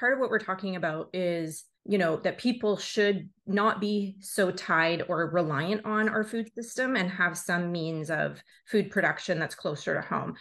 [0.00, 4.50] part of what we're talking about is you know that people should not be so
[4.50, 9.54] tied or reliant on our food system and have some means of food production that's
[9.54, 10.34] closer to home.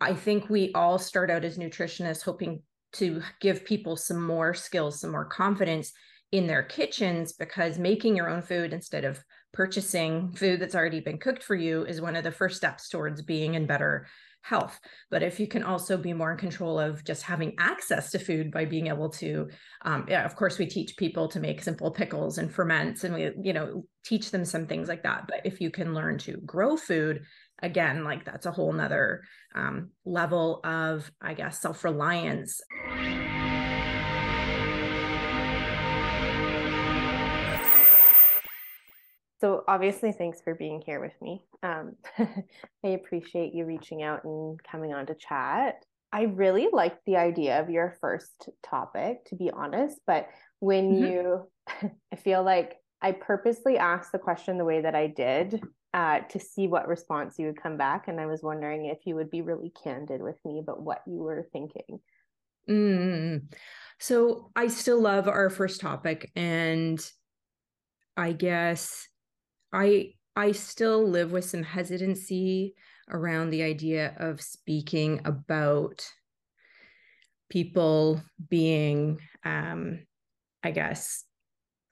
[0.00, 2.62] I think we all start out as nutritionists hoping
[2.94, 5.92] to give people some more skills some more confidence
[6.32, 9.22] in their kitchens because making your own food instead of
[9.52, 13.22] purchasing food that's already been cooked for you is one of the first steps towards
[13.22, 14.06] being in better
[14.42, 14.78] health.
[15.10, 18.50] But if you can also be more in control of just having access to food
[18.50, 19.48] by being able to,
[19.82, 23.30] um, yeah, of course, we teach people to make simple pickles and ferments, and we,
[23.42, 25.26] you know, teach them some things like that.
[25.28, 27.22] But if you can learn to grow food,
[27.62, 29.22] again, like that's a whole nother
[29.54, 32.60] um, level of, I guess, self reliance.
[39.40, 41.42] So obviously, thanks for being here with me.
[41.62, 45.84] Um, I appreciate you reaching out and coming on to chat.
[46.12, 49.98] I really liked the idea of your first topic, to be honest.
[50.06, 51.04] But when mm-hmm.
[51.04, 51.50] you,
[52.12, 55.62] I feel like I purposely asked the question the way that I did
[55.94, 58.08] uh, to see what response you would come back.
[58.08, 61.18] And I was wondering if you would be really candid with me about what you
[61.18, 62.00] were thinking.
[62.68, 63.54] Mm.
[64.00, 66.30] So I still love our first topic.
[66.34, 67.00] And
[68.16, 69.06] I guess
[69.72, 72.74] I I still live with some hesitancy
[73.10, 76.06] around the idea of speaking about
[77.48, 80.00] people being um
[80.62, 81.24] I guess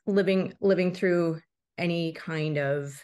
[0.06, 1.40] living living through
[1.78, 3.02] any kind of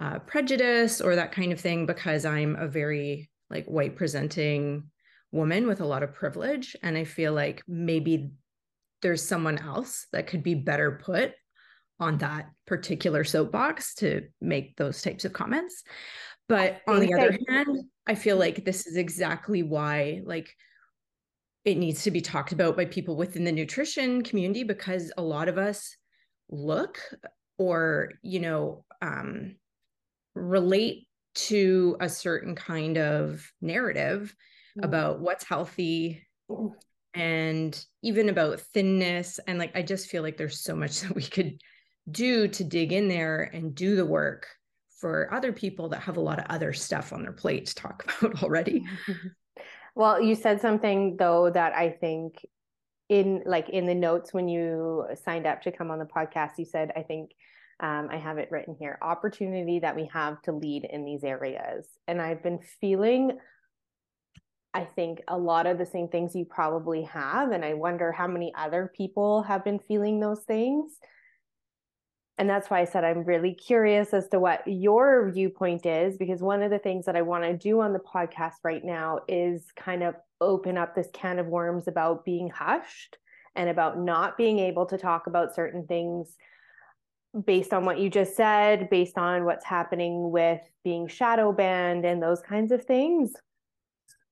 [0.00, 4.84] uh, prejudice or that kind of thing because I'm a very like white presenting
[5.32, 6.74] woman with a lot of privilege.
[6.82, 8.32] And I feel like maybe
[9.02, 11.32] there's someone else that could be better put
[12.00, 15.84] on that particular soapbox to make those types of comments.
[16.48, 20.52] But on the other hand, I feel like this is exactly why like
[21.64, 25.48] it needs to be talked about by people within the nutrition community because a lot
[25.48, 25.96] of us
[26.48, 26.98] look
[27.58, 29.56] or you know um,
[30.34, 34.34] relate to a certain kind of narrative
[34.76, 34.84] mm-hmm.
[34.84, 36.26] about what's healthy
[37.14, 41.22] and even about thinness and like i just feel like there's so much that we
[41.22, 41.60] could
[42.12, 44.46] do to dig in there and do the work
[45.00, 48.12] for other people that have a lot of other stuff on their plate to talk
[48.20, 48.84] about already.
[49.94, 52.46] Well, you said something though that I think
[53.08, 56.64] in like in the notes when you signed up to come on the podcast, you
[56.64, 57.32] said, I think
[57.80, 61.86] um, I have it written here opportunity that we have to lead in these areas.
[62.06, 63.38] And I've been feeling,
[64.72, 67.50] I think, a lot of the same things you probably have.
[67.50, 70.92] And I wonder how many other people have been feeling those things
[72.40, 76.40] and that's why I said I'm really curious as to what your viewpoint is, because
[76.40, 79.66] one of the things that I want to do on the podcast right now is
[79.76, 83.18] kind of open up this can of worms about being hushed
[83.56, 86.34] and about not being able to talk about certain things
[87.44, 92.22] based on what you just said, based on what's happening with being shadow banned and
[92.22, 93.34] those kinds of things.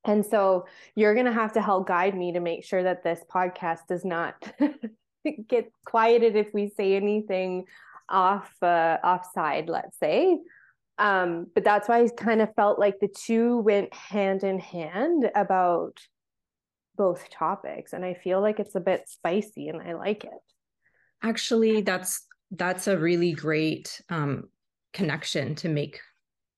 [0.06, 0.64] And so
[0.96, 4.06] you're going to have to help guide me to make sure that this podcast does
[4.06, 4.50] not
[5.48, 7.66] get quieted if we say anything
[8.08, 10.38] off uh, offside, let's say.
[10.98, 15.30] Um, but that's why I kind of felt like the two went hand in hand
[15.34, 15.98] about
[16.96, 20.30] both topics, and I feel like it's a bit spicy, and I like it.
[21.22, 24.48] Actually, that's that's a really great um,
[24.92, 26.00] connection to make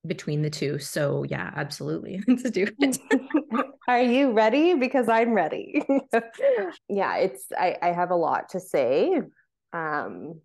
[0.06, 0.78] between the two.
[0.78, 2.22] So yeah, absolutely.
[2.28, 2.98] Let's do it.
[3.88, 4.74] Are you ready?
[4.74, 5.82] Because I'm ready.
[6.88, 9.20] yeah, it's I, I have a lot to say.
[9.72, 10.40] Um,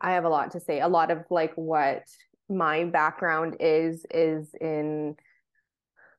[0.00, 0.80] I have a lot to say.
[0.80, 2.04] A lot of like what
[2.48, 5.16] my background is is in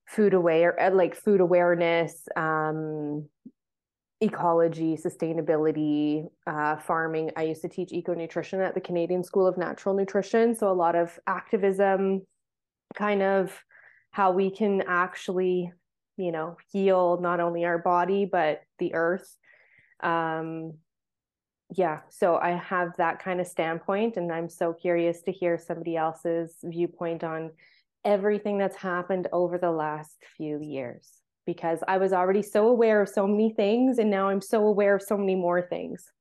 [0.07, 3.25] food aware uh, like food awareness um
[4.19, 7.31] ecology sustainability uh, farming.
[7.35, 10.53] I used to teach eco nutrition at the canadian school of natural nutrition.
[10.53, 12.21] So a lot of activism
[12.95, 13.51] kind of
[14.11, 15.71] how we can actually
[16.17, 19.37] you know heal not only our body but the earth.
[20.01, 20.73] Um
[21.71, 25.95] yeah so i have that kind of standpoint and i'm so curious to hear somebody
[25.95, 27.51] else's viewpoint on
[28.03, 31.09] everything that's happened over the last few years
[31.45, 34.95] because i was already so aware of so many things and now i'm so aware
[34.95, 36.11] of so many more things.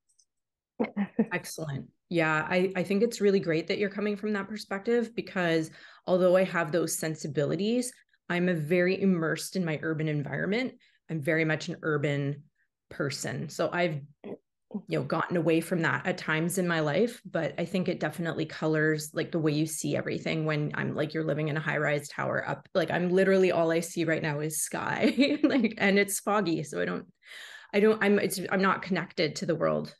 [1.33, 1.87] Excellent.
[2.09, 5.69] Yeah I, I think it's really great that you're coming from that perspective because
[6.07, 7.91] although i have those sensibilities
[8.29, 10.73] i'm a very immersed in my urban environment.
[11.09, 12.43] I'm very much an urban
[12.89, 14.01] person so i've
[14.87, 17.99] you know gotten away from that at times in my life but i think it
[17.99, 21.61] definitely colors like the way you see everything when i'm like you're living in a
[21.61, 25.13] high rise tower up like i'm literally all i see right now is sky
[25.43, 27.05] like and it's foggy so i don't
[27.73, 29.93] I don't I'm it's I'm not connected to the world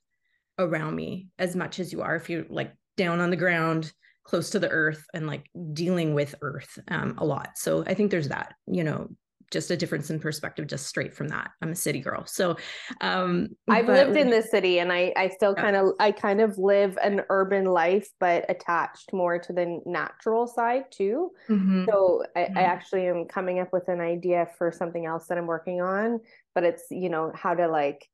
[0.59, 3.91] around me as much as you are if you're like down on the ground
[4.23, 8.11] close to the earth and like dealing with earth um, a lot so i think
[8.11, 9.09] there's that you know
[9.51, 12.55] just a difference in perspective just straight from that i'm a city girl so
[13.01, 15.61] um i've but, lived in the city and i i still yeah.
[15.61, 20.47] kind of i kind of live an urban life but attached more to the natural
[20.47, 21.85] side too mm-hmm.
[21.85, 22.57] so I, mm-hmm.
[22.57, 26.19] I actually am coming up with an idea for something else that i'm working on
[26.55, 28.07] but it's you know how to like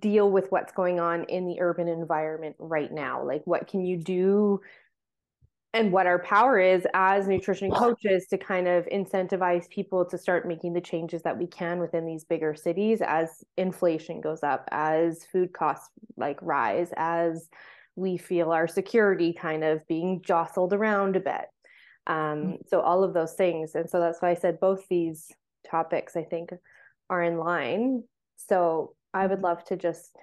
[0.00, 3.96] deal with what's going on in the urban environment right now like what can you
[3.96, 4.60] do
[5.76, 10.48] and what our power is as nutrition coaches to kind of incentivize people to start
[10.48, 15.24] making the changes that we can within these bigger cities as inflation goes up as
[15.24, 17.50] food costs like rise as
[17.94, 21.44] we feel our security kind of being jostled around a bit
[22.06, 22.54] um, mm-hmm.
[22.66, 25.30] so all of those things and so that's why i said both these
[25.70, 26.50] topics i think
[27.10, 28.02] are in line
[28.36, 29.44] so i would mm-hmm.
[29.44, 30.16] love to just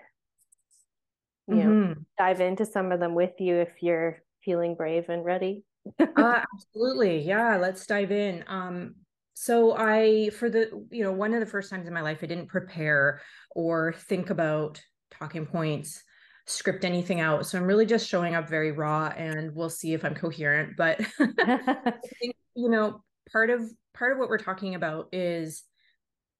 [1.47, 2.01] you know mm-hmm.
[2.17, 5.63] dive into some of them with you if you're feeling brave and ready?
[6.00, 7.22] uh, absolutely.
[7.22, 8.44] Yeah, let's dive in.
[8.48, 8.95] Um,
[9.34, 12.28] so I, for the, you know, one of the first times in my life, I
[12.28, 13.22] didn't prepare
[13.56, 14.81] or think about
[15.12, 16.04] talking points,
[16.45, 17.45] script anything out.
[17.45, 20.78] So I'm really just showing up very raw and we'll see if I'm coherent.
[20.78, 23.62] But think, you know, part of
[23.94, 25.63] part of what we're talking about is,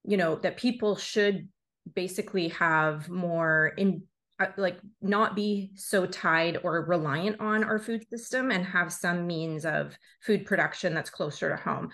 [0.06, 1.48] you know, that people should
[1.96, 4.04] basically have more in
[4.44, 9.26] Uh, like not be so tied or reliant on our food system and have some
[9.26, 11.90] means of food production that's closer to home.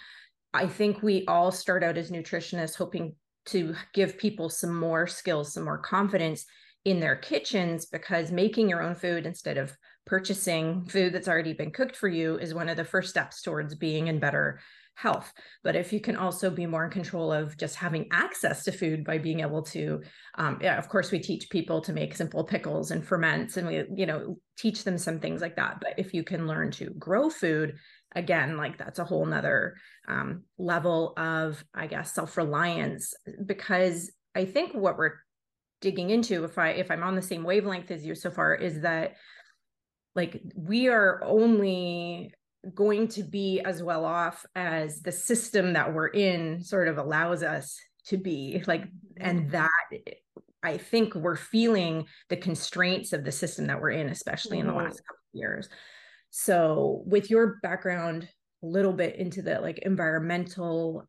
[0.53, 3.15] I think we all start out as nutritionists hoping
[3.47, 6.45] to give people some more skills, some more confidence
[6.85, 9.75] in their kitchens because making your own food instead of
[10.05, 13.75] purchasing food that's already been cooked for you is one of the first steps towards
[13.75, 14.59] being in better
[14.99, 15.31] health.
[15.63, 19.05] But if you can also be more in control of just having access to food
[19.05, 20.01] by being able to,
[20.35, 23.85] um, yeah, of course, we teach people to make simple pickles and ferments, and we,
[23.95, 25.79] you know, teach them some things like that.
[25.79, 27.77] But if you can learn to grow food,
[28.13, 29.75] again, like that's a whole nother
[30.09, 33.13] um, level of, I guess, self reliance.
[33.45, 35.15] Because I think what we're
[35.79, 38.81] digging into, if I if I'm on the same wavelength as you so far, is
[38.81, 39.15] that
[40.13, 42.33] like we are only
[42.73, 47.41] going to be as well off as the system that we're in sort of allows
[47.43, 48.83] us to be like
[49.17, 49.51] and mm-hmm.
[49.51, 49.69] that
[50.61, 54.73] i think we're feeling the constraints of the system that we're in especially in the
[54.73, 54.85] mm-hmm.
[54.85, 55.69] last couple of years
[56.31, 58.27] so with your background
[58.61, 61.07] a little bit into the like environmental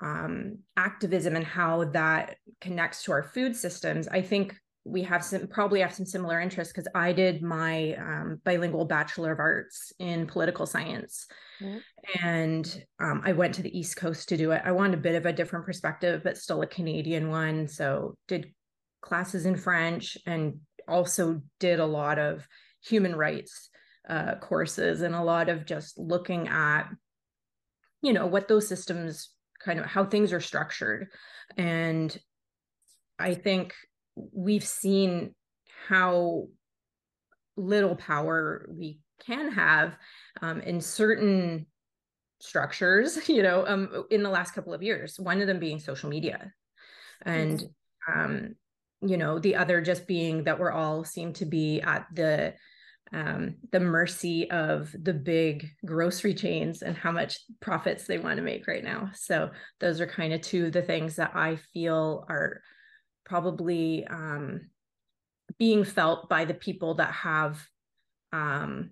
[0.00, 4.54] um, activism and how that connects to our food systems i think
[4.88, 9.32] we have some probably have some similar interests because I did my um, bilingual bachelor
[9.32, 11.26] of arts in political science,
[11.60, 11.78] mm-hmm.
[12.24, 14.62] and um, I went to the East Coast to do it.
[14.64, 17.68] I wanted a bit of a different perspective, but still a Canadian one.
[17.68, 18.52] So did
[19.00, 22.46] classes in French and also did a lot of
[22.82, 23.68] human rights
[24.08, 26.84] uh, courses and a lot of just looking at,
[28.00, 29.30] you know, what those systems
[29.62, 31.08] kind of how things are structured,
[31.56, 32.16] and
[33.18, 33.74] I think
[34.32, 35.34] we've seen
[35.88, 36.48] how
[37.56, 39.96] little power we can have
[40.42, 41.66] um, in certain
[42.40, 46.08] structures you know um, in the last couple of years one of them being social
[46.08, 46.52] media.
[47.22, 47.62] And
[48.12, 48.54] um,
[49.00, 52.54] you know the other just being that we're all seem to be at the
[53.12, 58.42] um, the mercy of the big grocery chains and how much profits they want to
[58.42, 59.10] make right now.
[59.14, 62.60] So those are kind of two of the things that i feel are
[63.28, 64.70] probably um,
[65.58, 67.64] being felt by the people that have
[68.32, 68.90] um,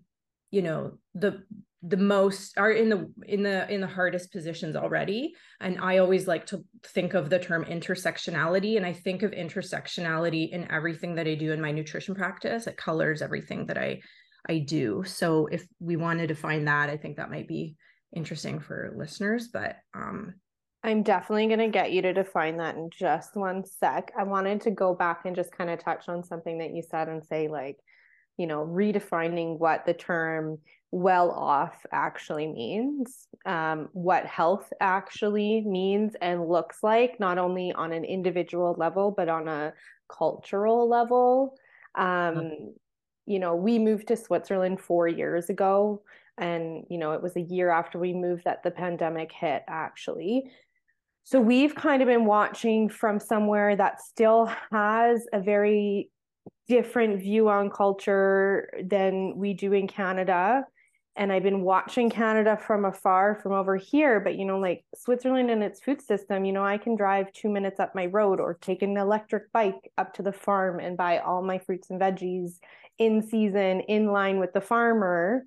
[0.51, 1.43] you know the
[1.83, 5.35] the most are in the in the in the hardest positions already.
[5.61, 10.51] And i always like to think of the term intersectionality and i think of intersectionality
[10.51, 12.67] in everything that i do in my nutrition practice.
[12.67, 14.01] It colors everything that i
[14.49, 15.05] i do.
[15.07, 17.77] So if we want to define that i think that might be
[18.15, 20.35] interesting for listeners but um
[20.87, 24.13] I'm definitely going to get you to define that in just one sec.
[24.17, 27.09] I wanted to go back and just kind of touch on something that you said
[27.09, 27.77] and say, like,
[28.37, 30.59] you know, redefining what the term
[30.93, 37.93] well off actually means, um, what health actually means and looks like, not only on
[37.93, 39.73] an individual level, but on a
[40.09, 41.57] cultural level.
[41.97, 42.69] Um, mm-hmm.
[43.27, 46.03] You know, we moved to Switzerland four years ago.
[46.39, 50.51] And, you know, it was a year after we moved that the pandemic hit, actually.
[51.29, 56.09] So we've kind of been watching from somewhere that still has a very
[56.69, 60.65] different view on culture than we do in Canada.
[61.17, 64.21] and I've been watching Canada from afar from over here.
[64.21, 67.49] But, you know, like Switzerland and its food system, you know, I can drive two
[67.49, 71.19] minutes up my road or take an electric bike up to the farm and buy
[71.19, 72.59] all my fruits and veggies
[72.99, 75.45] in season, in line with the farmer.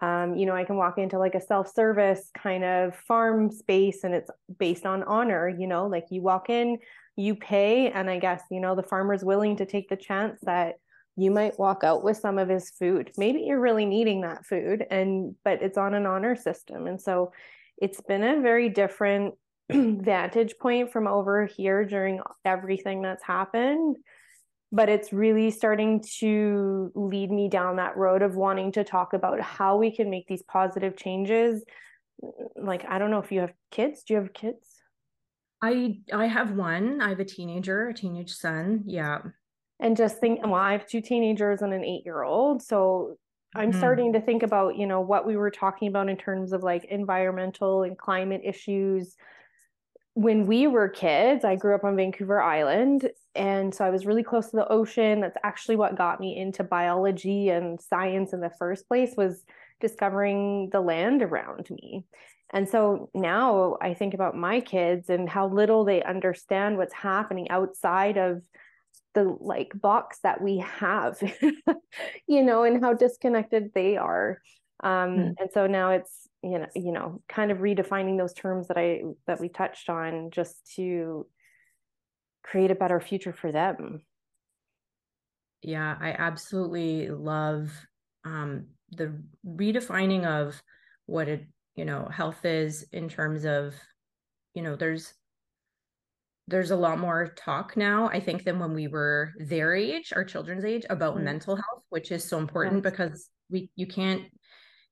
[0.00, 4.04] Um, you know, I can walk into like a self service kind of farm space
[4.04, 6.78] and it's based on honor, you know, like you walk in,
[7.16, 10.76] you pay, and I guess, you know, the farmer's willing to take the chance that
[11.16, 13.10] you might walk out with some of his food.
[13.16, 16.86] Maybe you're really needing that food and but it's on an honor system.
[16.86, 17.32] And so
[17.76, 19.34] it's been a very different
[19.70, 23.96] vantage point from over here during everything that's happened.
[24.70, 29.40] But it's really starting to lead me down that road of wanting to talk about
[29.40, 31.64] how we can make these positive changes.
[32.54, 34.02] Like, I don't know if you have kids.
[34.02, 34.66] Do you have kids?
[35.62, 37.00] I I have one.
[37.00, 38.82] I have a teenager, a teenage son.
[38.86, 39.18] Yeah
[39.80, 43.16] and just think well i have two teenagers and an eight year old so
[43.54, 43.78] i'm mm-hmm.
[43.78, 46.84] starting to think about you know what we were talking about in terms of like
[46.86, 49.16] environmental and climate issues
[50.18, 54.24] when we were kids i grew up on vancouver island and so i was really
[54.24, 55.20] close to the ocean.
[55.20, 59.44] That's actually what got me into biology and science in the first place was
[59.80, 62.04] discovering the land around me.
[62.52, 67.48] And so now i think about my kids and how little they understand what's happening
[67.50, 68.42] outside of
[69.14, 71.16] the like box that we have
[72.26, 74.40] you know and how disconnected they are.
[74.82, 75.34] Um mm.
[75.38, 79.02] and so now it's you know you know kind of redefining those terms that i
[79.26, 81.26] that we touched on just to
[82.44, 84.00] create a better future for them
[85.62, 87.70] yeah i absolutely love
[88.24, 90.60] um the redefining of
[91.06, 93.74] what it you know health is in terms of
[94.54, 95.12] you know there's
[96.48, 100.24] there's a lot more talk now, I think, than when we were their age, our
[100.24, 101.24] children's age, about mm-hmm.
[101.24, 102.90] mental health, which is so important yes.
[102.90, 104.22] because we you can't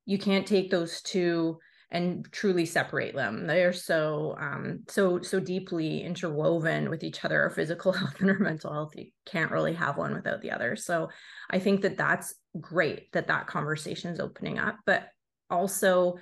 [0.06, 1.58] you can't take those two
[1.90, 3.46] and truly separate them.
[3.46, 8.38] They're so um so so deeply interwoven with each other, our physical health and our
[8.38, 8.94] mental health.
[8.96, 10.76] You can't really have one without the other.
[10.76, 11.10] So
[11.50, 15.08] I think that that's great that that conversation is opening up, but
[15.50, 16.16] also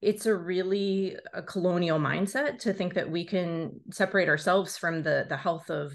[0.00, 5.26] it's a really a colonial mindset to think that we can separate ourselves from the
[5.28, 5.92] the health of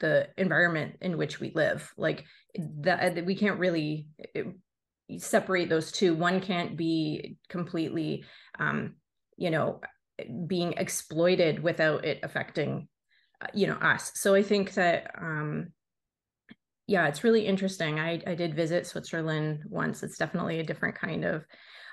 [0.00, 2.24] the environment in which we live like
[2.80, 4.06] that we can't really
[5.16, 6.14] separate those two.
[6.14, 8.24] One can't be completely
[8.58, 8.94] um
[9.36, 9.80] you know
[10.46, 12.88] being exploited without it affecting
[13.40, 14.12] uh, you know us.
[14.14, 15.68] So i think that um
[16.86, 17.98] yeah it's really interesting.
[17.98, 20.02] I i did visit switzerland once.
[20.02, 21.44] It's definitely a different kind of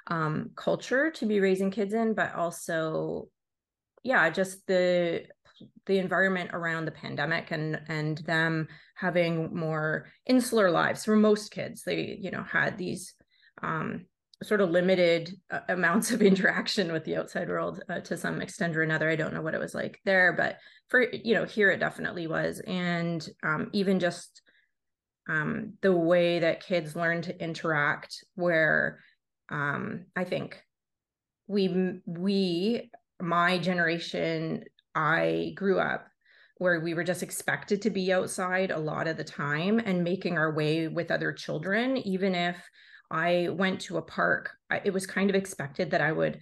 [0.07, 3.29] um, culture to be raising kids in, but also,
[4.03, 5.25] yeah, just the
[5.85, 11.83] the environment around the pandemic and and them having more insular lives for most kids.
[11.83, 13.13] They you know had these
[13.61, 14.05] um,
[14.43, 18.75] sort of limited uh, amounts of interaction with the outside world uh, to some extent
[18.75, 19.09] or another.
[19.09, 20.57] I don't know what it was like there, but
[20.89, 24.41] for you know here it definitely was, and um, even just
[25.27, 28.99] um, the way that kids learn to interact, where
[29.49, 30.61] um, I think
[31.47, 34.63] we we my generation
[34.95, 36.07] I grew up
[36.57, 40.37] where we were just expected to be outside a lot of the time and making
[40.37, 42.57] our way with other children even if
[43.11, 44.51] I went to a park
[44.83, 46.39] it was kind of expected that I would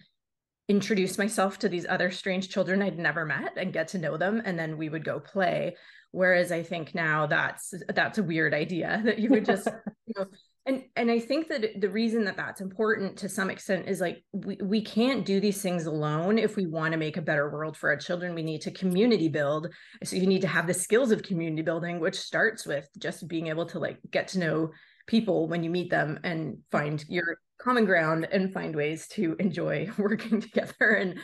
[0.69, 4.41] introduce myself to these other strange children I'd never met and get to know them
[4.45, 5.75] and then we would go play.
[6.12, 9.67] Whereas I think now that's that's a weird idea that you would just
[10.05, 10.27] you know
[10.65, 14.24] and and i think that the reason that that's important to some extent is like
[14.32, 16.38] we, we can't do these things alone.
[16.38, 19.27] If we want to make a better world for our children we need to community
[19.27, 19.67] build.
[20.03, 23.48] So you need to have the skills of community building which starts with just being
[23.48, 24.72] able to like get to know
[25.08, 29.89] people when you meet them and find your common ground and find ways to enjoy
[29.98, 30.91] working together.
[30.91, 31.20] And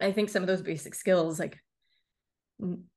[0.00, 1.58] i think some of those basic skills like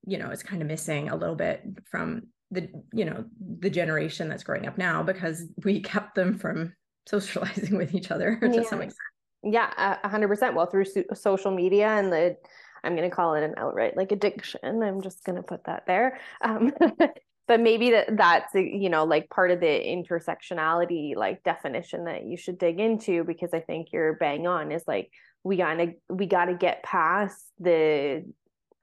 [0.06, 3.26] you know it's kind of missing a little bit from the you know
[3.60, 6.74] the generation that's growing up now because we kept them from
[7.08, 8.64] socializing with each other to yeah.
[8.64, 8.98] some extent.
[9.44, 10.56] Yeah a hundred percent.
[10.56, 12.38] Well through so- social media and the
[12.86, 14.60] i'm going to call it an outright like addiction.
[14.64, 16.20] I'm just going to put that there.
[16.42, 16.74] Um,
[17.48, 22.38] but maybe that that's you know like part of the intersectionality like definition that you
[22.38, 25.12] should dig into because i think you're bang on is like
[25.44, 28.24] we gotta we gotta get past the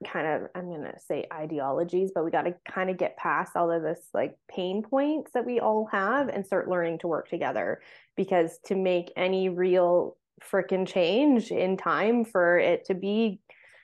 [0.05, 3.55] kind of i'm going to say ideologies but we got to kind of get past
[3.55, 7.29] all of this like pain points that we all have and start learning to work
[7.29, 7.81] together.
[8.17, 10.17] Because to make any real
[10.51, 13.39] freaking change in time for it to be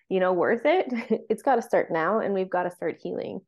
[0.09, 0.87] you know worth it
[1.29, 3.41] it's got to start now and we've got to start healing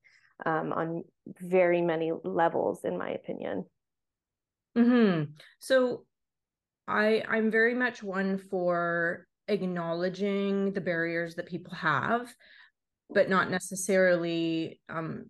[0.45, 1.03] um, on
[1.41, 3.65] very many levels in my opinion.
[4.75, 5.23] Hmm
[5.59, 6.05] so
[6.87, 12.33] I I'm very much one for acknowledging the barriers that people have,
[13.09, 15.25] but not necessarily um,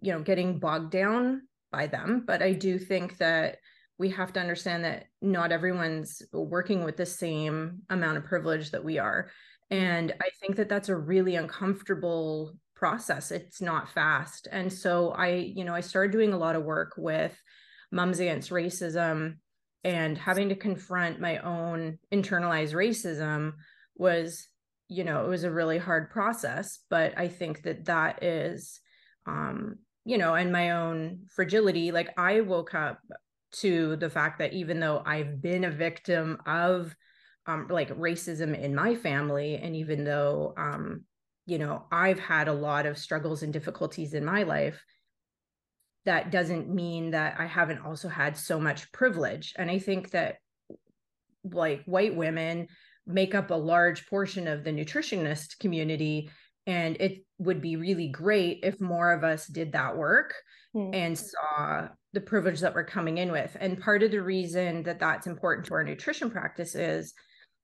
[0.00, 2.24] you know, getting bogged down by them.
[2.26, 3.58] But I do think that
[3.98, 8.84] we have to understand that not everyone's working with the same amount of privilege that
[8.84, 9.30] we are.
[9.70, 13.30] And I think that that's a really uncomfortable process.
[13.30, 14.48] It's not fast.
[14.52, 17.36] And so I, you know, I started doing a lot of work with
[17.90, 19.36] Moms Against Racism
[19.82, 23.52] and having to confront my own internalized racism
[23.96, 24.46] was,
[24.88, 26.80] you know, it was a really hard process.
[26.90, 28.80] But I think that that is,
[29.26, 31.92] um, you know, and my own fragility.
[31.92, 33.00] Like I woke up
[33.60, 36.94] to the fact that even though I've been a victim of
[37.46, 41.04] um, like racism in my family, and even though, um,
[41.46, 44.82] you know, I've had a lot of struggles and difficulties in my life,
[46.04, 49.54] that doesn't mean that I haven't also had so much privilege.
[49.56, 50.36] And I think that
[51.44, 52.68] like white women
[53.06, 56.30] make up a large portion of the nutritionist community.
[56.66, 60.34] And it would be really great if more of us did that work
[60.74, 60.94] mm.
[60.94, 63.56] and saw the privilege that we're coming in with.
[63.60, 67.14] And part of the reason that that's important to our nutrition practice is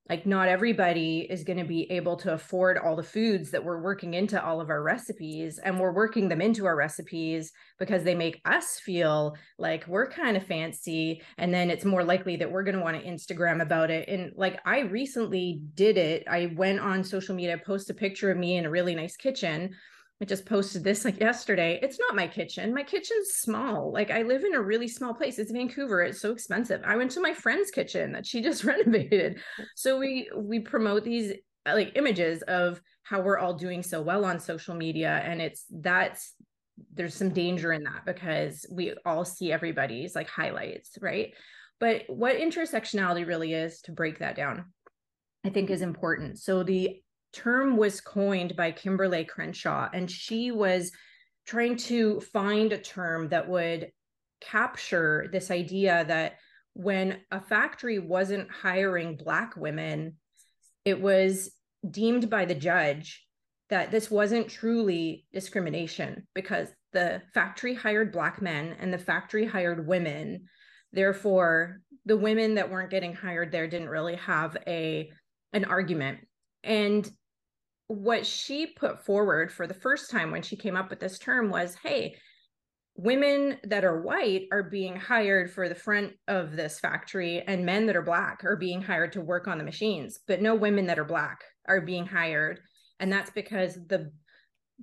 [0.09, 3.81] like not everybody is going to be able to afford all the foods that we're
[3.81, 8.15] working into all of our recipes and we're working them into our recipes because they
[8.15, 12.63] make us feel like we're kind of fancy and then it's more likely that we're
[12.63, 16.23] going to want to instagram about it and like i recently did it.
[16.29, 19.73] I went on social media post a picture of me in a really nice kitchen
[20.21, 21.79] I just posted this like yesterday.
[21.81, 22.73] It's not my kitchen.
[22.73, 23.91] My kitchen's small.
[23.91, 25.37] Like I live in a really small place.
[25.37, 26.01] It's Vancouver.
[26.01, 26.81] It's so expensive.
[26.85, 29.41] I went to my friend's kitchen that she just renovated.
[29.75, 31.33] So we we promote these
[31.65, 36.33] like images of how we're all doing so well on social media and it's that's
[36.93, 41.33] there's some danger in that because we all see everybody's like highlights, right?
[41.79, 44.65] But what intersectionality really is to break that down,
[45.45, 46.39] I think is important.
[46.39, 47.01] So the
[47.33, 50.91] term was coined by Kimberly Crenshaw, and she was
[51.45, 53.91] trying to find a term that would
[54.39, 56.37] capture this idea that
[56.73, 60.15] when a factory wasn't hiring Black women,
[60.85, 61.51] it was
[61.89, 63.25] deemed by the judge
[63.69, 69.87] that this wasn't truly discrimination because the factory hired Black men and the factory hired
[69.87, 70.45] women.
[70.91, 75.11] Therefore, the women that weren't getting hired there didn't really have a
[75.53, 76.19] an argument.
[76.63, 77.09] And
[77.87, 81.49] what she put forward for the first time when she came up with this term
[81.49, 82.15] was hey
[82.95, 87.85] women that are white are being hired for the front of this factory and men
[87.87, 90.99] that are black are being hired to work on the machines but no women that
[90.99, 92.59] are black are being hired.
[92.99, 94.11] And that's because the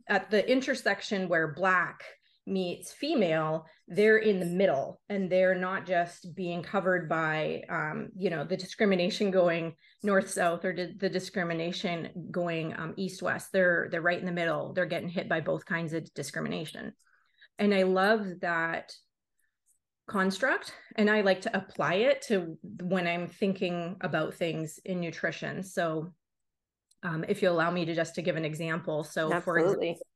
[0.08, 2.04] at the intersection where black
[2.46, 8.30] meets female they're in the middle and they're not just being covered by um, you
[8.30, 14.00] know the discrimination going north south or the discrimination going um, east west they're they're
[14.00, 16.92] right in the middle they're getting hit by both kinds of discrimination
[17.58, 18.92] and i love that
[20.08, 25.62] construct and i like to apply it to when i'm thinking about things in nutrition
[25.62, 26.12] so
[27.02, 29.42] um, if you allow me to just to give an example so Absolutely.
[29.42, 30.06] for example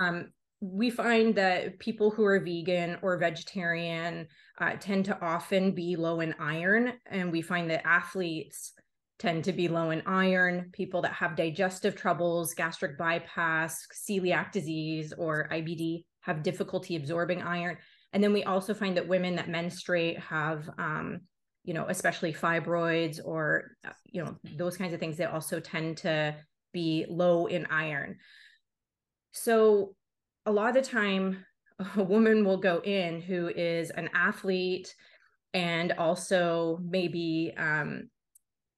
[0.00, 5.96] um, we find that people who are vegan or vegetarian uh, tend to often be
[5.96, 6.92] low in iron.
[7.06, 8.72] And we find that athletes
[9.20, 10.70] tend to be low in iron.
[10.72, 17.76] People that have digestive troubles, gastric bypass, celiac disease, or IBD have difficulty absorbing iron.
[18.12, 21.20] And then we also find that women that menstruate have, um,
[21.64, 25.98] you know, especially fibroids or, uh, you know, those kinds of things, they also tend
[25.98, 26.34] to
[26.72, 28.16] be low in iron.
[29.32, 29.94] So
[30.46, 31.44] a lot of the time
[31.96, 34.94] a woman will go in who is an athlete
[35.52, 38.08] and also maybe um,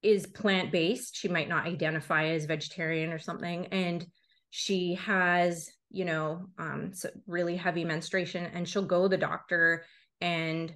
[0.03, 1.17] is plant based.
[1.17, 3.67] She might not identify as vegetarian or something.
[3.67, 4.07] And
[4.51, 6.93] she has, you know, um,
[7.27, 9.85] really heavy menstruation, and she'll go to the doctor
[10.21, 10.75] and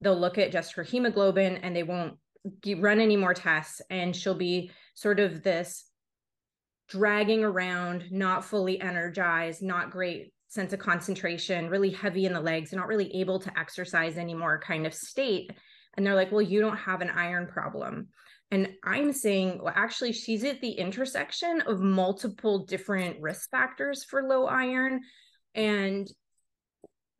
[0.00, 2.14] they'll look at just her hemoglobin and they won't
[2.78, 3.80] run any more tests.
[3.90, 5.84] And she'll be sort of this
[6.88, 12.72] dragging around, not fully energized, not great sense of concentration, really heavy in the legs,
[12.72, 15.50] not really able to exercise anymore kind of state.
[15.94, 18.08] And they're like, well, you don't have an iron problem.
[18.50, 24.22] And I'm saying, well, actually, she's at the intersection of multiple different risk factors for
[24.22, 25.00] low iron.
[25.54, 26.06] And,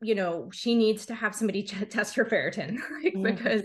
[0.01, 3.23] you know, she needs to have somebody test her ferritin like, mm-hmm.
[3.23, 3.63] because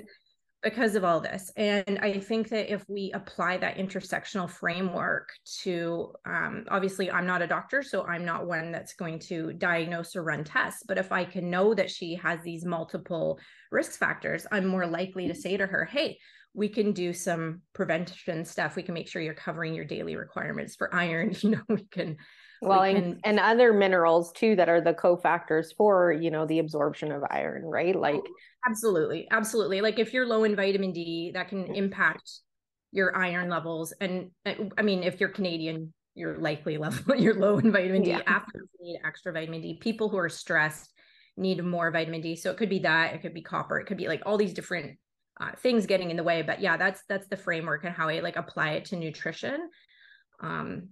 [0.64, 1.52] because of all this.
[1.58, 5.30] And I think that if we apply that intersectional framework
[5.64, 10.16] to, um, obviously, I'm not a doctor, so I'm not one that's going to diagnose
[10.16, 10.84] or run tests.
[10.88, 13.40] But if I can know that she has these multiple
[13.72, 16.20] risk factors, I'm more likely to say to her, hey,
[16.54, 18.76] we can do some prevention stuff.
[18.76, 21.36] We can make sure you're covering your daily requirements for iron.
[21.42, 22.18] You know, we can
[22.62, 23.04] well we can...
[23.04, 27.24] and, and other minerals too that are the cofactors for you know the absorption of
[27.30, 28.34] iron right like oh,
[28.68, 32.40] absolutely absolutely like if you're low in vitamin d that can impact
[32.92, 37.58] your iron levels and uh, i mean if you're canadian you're likely level you're low
[37.58, 38.22] in vitamin d yeah.
[38.28, 40.92] Africans need extra vitamin d people who are stressed
[41.38, 43.98] need more vitamin d so it could be that it could be copper it could
[43.98, 44.98] be like all these different
[45.42, 48.20] uh, things getting in the way but yeah that's that's the framework and how i
[48.20, 49.70] like apply it to nutrition.
[50.40, 50.90] Um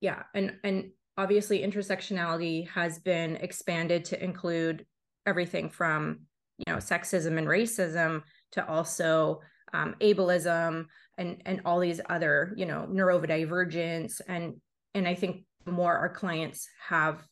[0.00, 4.86] yeah and and obviously intersectionality has been expanded to include
[5.26, 6.20] everything from
[6.58, 8.22] you know sexism and racism
[8.52, 9.40] to also
[9.72, 10.86] um, ableism
[11.18, 14.54] and and all these other you know neurodivergence and
[14.94, 17.22] and i think more our clients have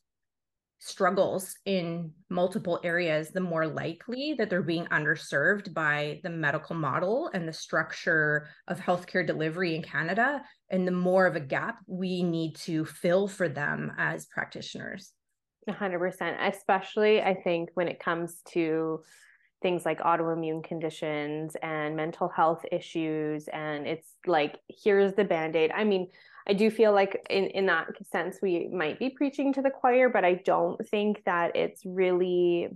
[0.79, 7.29] struggles in multiple areas, the more likely that they're being underserved by the medical model
[7.33, 10.41] and the structure of healthcare delivery in Canada.
[10.69, 15.13] And the more of a gap we need to fill for them as practitioners.
[15.67, 19.01] 100%, especially I think when it comes to
[19.61, 23.47] things like autoimmune conditions and mental health issues.
[23.47, 25.71] And it's like, here's the band aid.
[25.71, 26.09] I mean,
[26.47, 30.09] I do feel like in in that sense we might be preaching to the choir,
[30.09, 32.69] but I don't think that it's really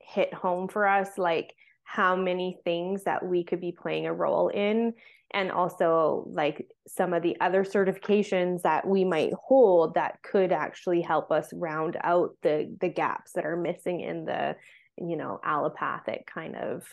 [0.00, 4.48] hit home for us like how many things that we could be playing a role
[4.48, 4.92] in.
[5.32, 11.00] And also like some of the other certifications that we might hold that could actually
[11.00, 14.56] help us round out the the gaps that are missing in the
[14.98, 16.84] you know allopathic kind of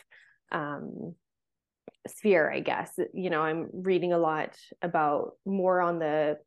[0.51, 1.15] um
[2.07, 2.91] sphere i guess.
[3.13, 6.37] You know i'm reading a lot about more on the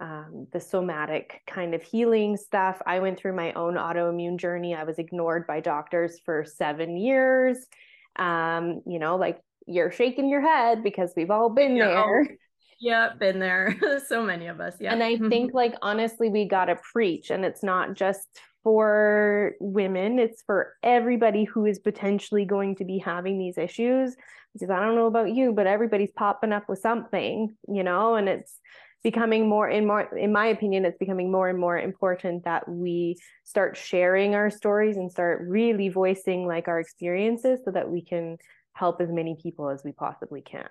[0.00, 2.80] um, the somatic kind of healing stuff.
[2.86, 4.74] I went through my own autoimmune journey.
[4.74, 7.58] I was ignored by doctors for seven years.
[8.16, 12.36] Um, you know like you're shaking your head because we've all been yeah, there
[12.80, 13.76] yeah been there.
[14.06, 14.92] So many of us yeah.
[14.92, 15.28] And i mm-hmm.
[15.28, 18.26] think like honestly we got to preach and it's not just
[18.62, 24.16] for women it's for everybody who is potentially going to be having these issues
[24.52, 28.28] because I don't know about you, but everybody's popping up with something, you know, and
[28.28, 28.58] it's
[29.02, 33.16] becoming more and more in my opinion it's becoming more and more important that we
[33.44, 38.36] start sharing our stories and start really voicing like our experiences so that we can
[38.74, 40.68] help as many people as we possibly can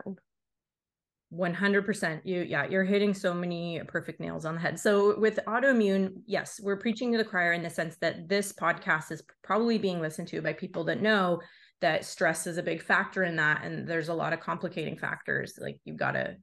[1.31, 4.79] 100% you yeah you're hitting so many perfect nails on the head.
[4.79, 9.11] So with autoimmune yes we're preaching to the choir in the sense that this podcast
[9.11, 11.39] is probably being listened to by people that know
[11.81, 15.57] that stress is a big factor in that and there's a lot of complicating factors
[15.61, 16.35] like you've got to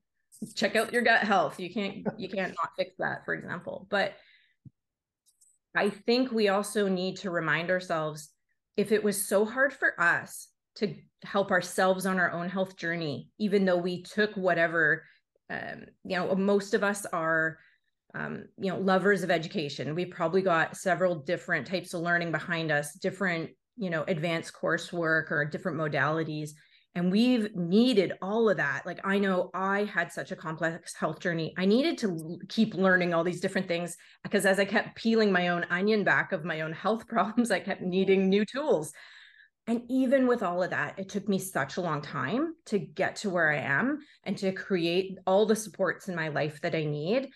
[0.55, 1.59] check out your gut health.
[1.59, 3.87] You can't you can't not fix that for example.
[3.91, 4.15] But
[5.75, 8.31] i think we also need to remind ourselves
[8.77, 13.29] if it was so hard for us to help ourselves on our own health journey
[13.39, 15.03] even though we took whatever
[15.51, 17.59] um, you know most of us are
[18.17, 19.95] um, you know lovers of education.
[19.95, 25.31] We probably got several different types of learning behind us different you know advanced coursework
[25.31, 26.51] or different modalities.
[26.95, 28.87] And we've needed all of that.
[28.87, 31.55] Like i know i had such a complex health journey.
[31.59, 35.49] I needed to keep learning all these different things because as i kept peeling my
[35.49, 38.93] own onion back of my own health problems i kept needing new tools
[39.67, 43.17] and even with all of that it took me such a long time to get
[43.17, 46.85] to where i am and to create all the supports in my life that i
[46.85, 47.31] need.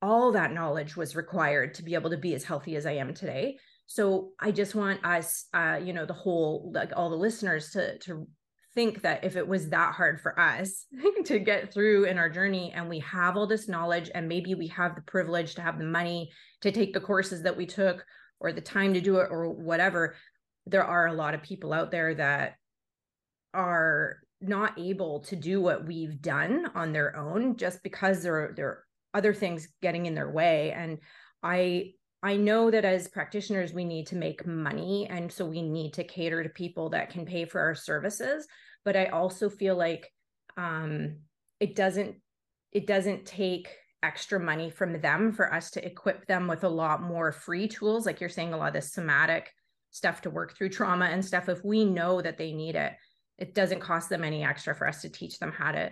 [0.00, 3.14] All that knowledge was required to be able to be as healthy as i am
[3.14, 3.58] today.
[3.86, 7.98] So i just want us uh you know the whole like all the listeners to
[7.98, 8.26] to
[8.74, 10.86] think that if it was that hard for us
[11.24, 14.68] to get through in our journey and we have all this knowledge and maybe we
[14.68, 18.04] have the privilege to have the money to take the courses that we took
[18.40, 20.14] or the time to do it or whatever
[20.70, 22.54] there are a lot of people out there that
[23.54, 28.66] are not able to do what we've done on their own just because there there
[28.68, 30.98] are other things getting in their way and
[31.42, 35.06] i I know that as practitioners, we need to make money.
[35.08, 38.46] And so we need to cater to people that can pay for our services.
[38.84, 40.10] But I also feel like
[40.56, 41.18] um,
[41.60, 42.16] it doesn't
[42.72, 43.68] it doesn't take
[44.02, 48.04] extra money from them for us to equip them with a lot more free tools
[48.04, 49.50] like you're saying a lot of this somatic
[49.90, 52.92] stuff to work through trauma and stuff if we know that they need it
[53.38, 55.90] it doesn't cost them any extra for us to teach them how to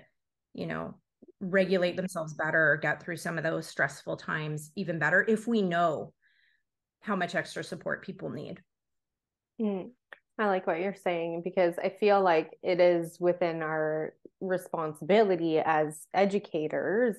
[0.55, 0.95] you know
[1.41, 5.63] regulate themselves better or get through some of those stressful times even better if we
[5.63, 6.13] know
[7.07, 8.61] how much extra support people need.
[9.61, 9.91] Mm.
[10.39, 16.07] I like what you're saying because I feel like it is within our responsibility as
[16.13, 17.17] educators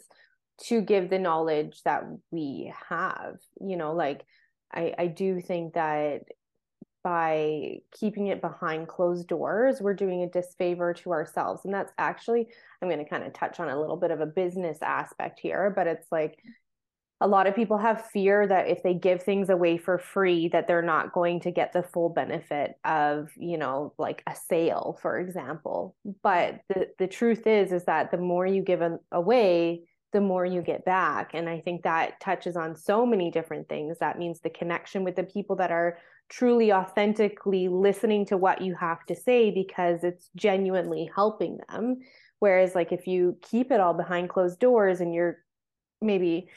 [0.66, 3.38] to give the knowledge that we have.
[3.60, 4.24] You know, like
[4.72, 6.24] I, I do think that
[7.08, 11.62] by keeping it behind closed doors, we're doing a disfavor to ourselves.
[11.64, 12.50] And that's actually,
[12.82, 15.72] I'm going to kind of touch on a little bit of a business aspect here,
[15.74, 16.38] but it's like
[17.22, 20.68] a lot of people have fear that if they give things away for free that
[20.68, 25.18] they're not going to get the full benefit of you know like a sale for
[25.18, 25.96] example.
[26.22, 30.62] But the the truth is is that the more you give away the more you
[30.62, 31.32] get back.
[31.34, 33.98] And i think that touches on so many different things.
[34.00, 35.98] That means the connection with the people that are
[36.30, 42.00] truly authentically listening to what you have to say because it's genuinely helping them.
[42.40, 45.38] Whereas like if you keep it all behind closed doors and you're
[46.02, 46.50] maybe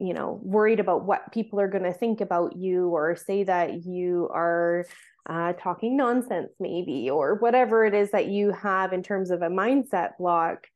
[0.00, 3.84] you know worried about what people are going to think about you or say that
[3.84, 4.84] you are
[5.28, 9.48] uh, talking nonsense maybe or whatever it is that you have in terms of a
[9.48, 10.66] mindset block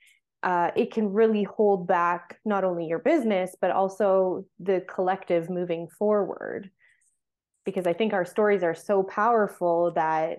[0.45, 5.89] uh, it can really hold back not only your business but also the collective moving
[5.99, 6.71] forward
[7.69, 10.39] because i think our stories are so powerful that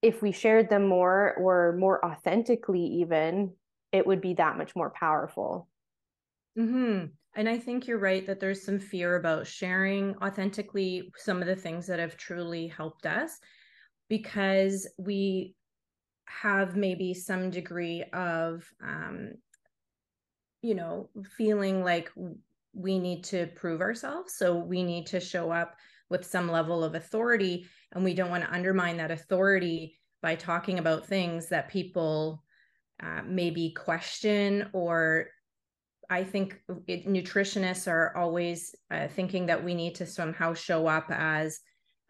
[0.00, 3.52] if we shared them more or more authentically even
[3.90, 5.68] it would be that much more powerful
[6.58, 7.06] mm-hmm.
[7.38, 11.54] And I think you're right that there's some fear about sharing authentically some of the
[11.54, 13.38] things that have truly helped us
[14.08, 15.54] because we
[16.26, 19.34] have maybe some degree of, um,
[20.62, 22.10] you know, feeling like
[22.74, 24.34] we need to prove ourselves.
[24.34, 25.76] So we need to show up
[26.10, 27.66] with some level of authority.
[27.92, 32.42] And we don't want to undermine that authority by talking about things that people
[33.02, 35.28] uh, maybe question or
[36.10, 41.06] I think it, nutritionists are always uh, thinking that we need to somehow show up
[41.10, 41.60] as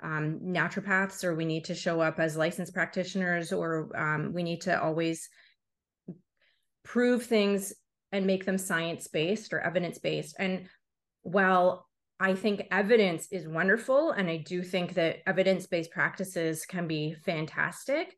[0.03, 4.61] um, naturopaths or we need to show up as licensed practitioners or um, we need
[4.63, 5.29] to always
[6.85, 7.75] prove things
[8.13, 10.37] and make them science based or evidence based.
[10.39, 10.69] And
[11.23, 11.88] while
[12.20, 17.14] I think evidence is wonderful, and I do think that evidence based practices can be
[17.24, 18.14] fantastic,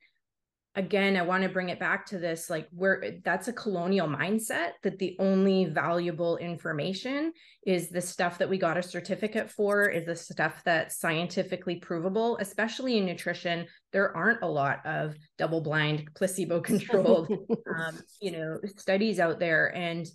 [0.77, 4.71] again i want to bring it back to this like where that's a colonial mindset
[4.85, 7.33] that the only valuable information
[7.67, 12.39] is the stuff that we got a certificate for is the stuff that's scientifically provable
[12.39, 13.67] especially in nutrition.
[13.93, 17.31] There aren't a lot of double blind placebo controlled
[17.77, 20.07] um, you know studies out there and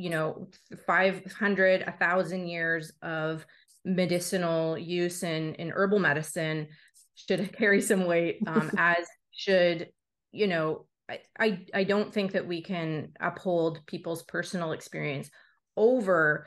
[0.00, 0.48] you know
[0.86, 3.44] 500 a thousand years of
[3.84, 6.68] medicinal use in in herbal medicine
[7.14, 9.88] should carry some weight um, as should
[10.32, 15.30] you know I, I i don't think that we can uphold people's personal experience
[15.76, 16.46] over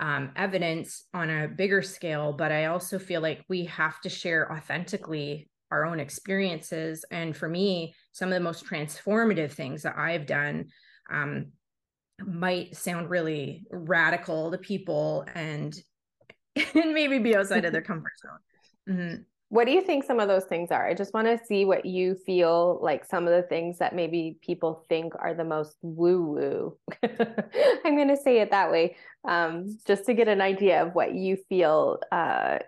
[0.00, 4.52] um, evidence on a bigger scale but i also feel like we have to share
[4.52, 7.04] authentically our own experiences.
[7.10, 10.66] And for me some of the most transformative things that i've done
[11.10, 11.46] um,
[12.20, 15.76] might sound really radical to people and
[16.74, 19.22] and maybe be outside of their comfort zone mm-hmm.
[19.54, 20.84] What do you think some of those things are?
[20.84, 24.36] I just want to see what you feel like some of the things that maybe
[24.42, 26.78] people think are the most woo woo.
[27.84, 31.14] I'm going to say it that way, um, just to get an idea of what
[31.14, 32.00] you feel.
[32.10, 32.58] Uh,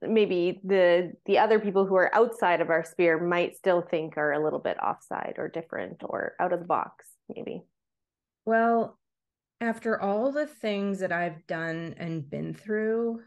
[0.00, 4.32] maybe the the other people who are outside of our sphere might still think are
[4.32, 7.62] a little bit offside or different or out of the box, maybe.
[8.48, 8.98] Well,
[9.60, 13.20] after all the things that I've done and been through,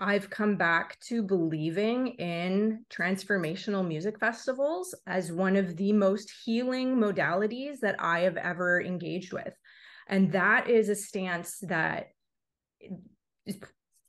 [0.00, 6.96] I've come back to believing in transformational music festivals as one of the most healing
[6.96, 9.54] modalities that I have ever engaged with.
[10.08, 12.06] And that is a stance that
[13.46, 13.58] is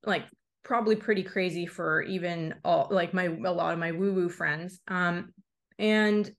[0.04, 0.24] like
[0.64, 4.80] probably pretty crazy for even all like my a lot of my woo-woo friends.
[4.88, 5.32] Um
[5.78, 6.32] and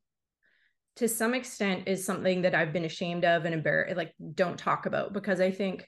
[0.96, 4.87] to some extent is something that I've been ashamed of and embarrassed like don't talk
[4.87, 5.87] about because I think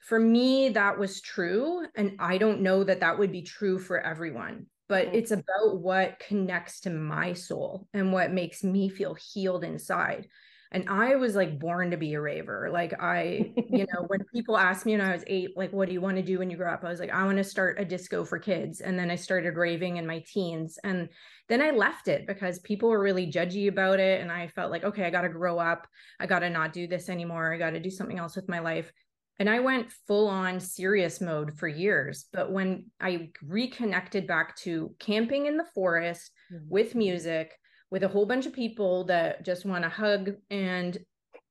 [0.00, 4.00] for me that was true and i don't know that that would be true for
[4.00, 5.16] everyone but mm-hmm.
[5.16, 10.26] it's about what connects to my soul and what makes me feel healed inside
[10.72, 14.56] and i was like born to be a raver like i you know when people
[14.56, 16.56] asked me when i was eight like what do you want to do when you
[16.56, 19.10] grow up i was like i want to start a disco for kids and then
[19.10, 21.08] i started raving in my teens and
[21.48, 24.84] then i left it because people were really judgy about it and i felt like
[24.84, 25.86] okay i got to grow up
[26.20, 28.58] i got to not do this anymore i got to do something else with my
[28.58, 28.92] life
[29.38, 32.26] and I went full on serious mode for years.
[32.32, 36.68] But when I reconnected back to camping in the forest mm-hmm.
[36.68, 37.52] with music,
[37.90, 40.98] with a whole bunch of people that just want to hug and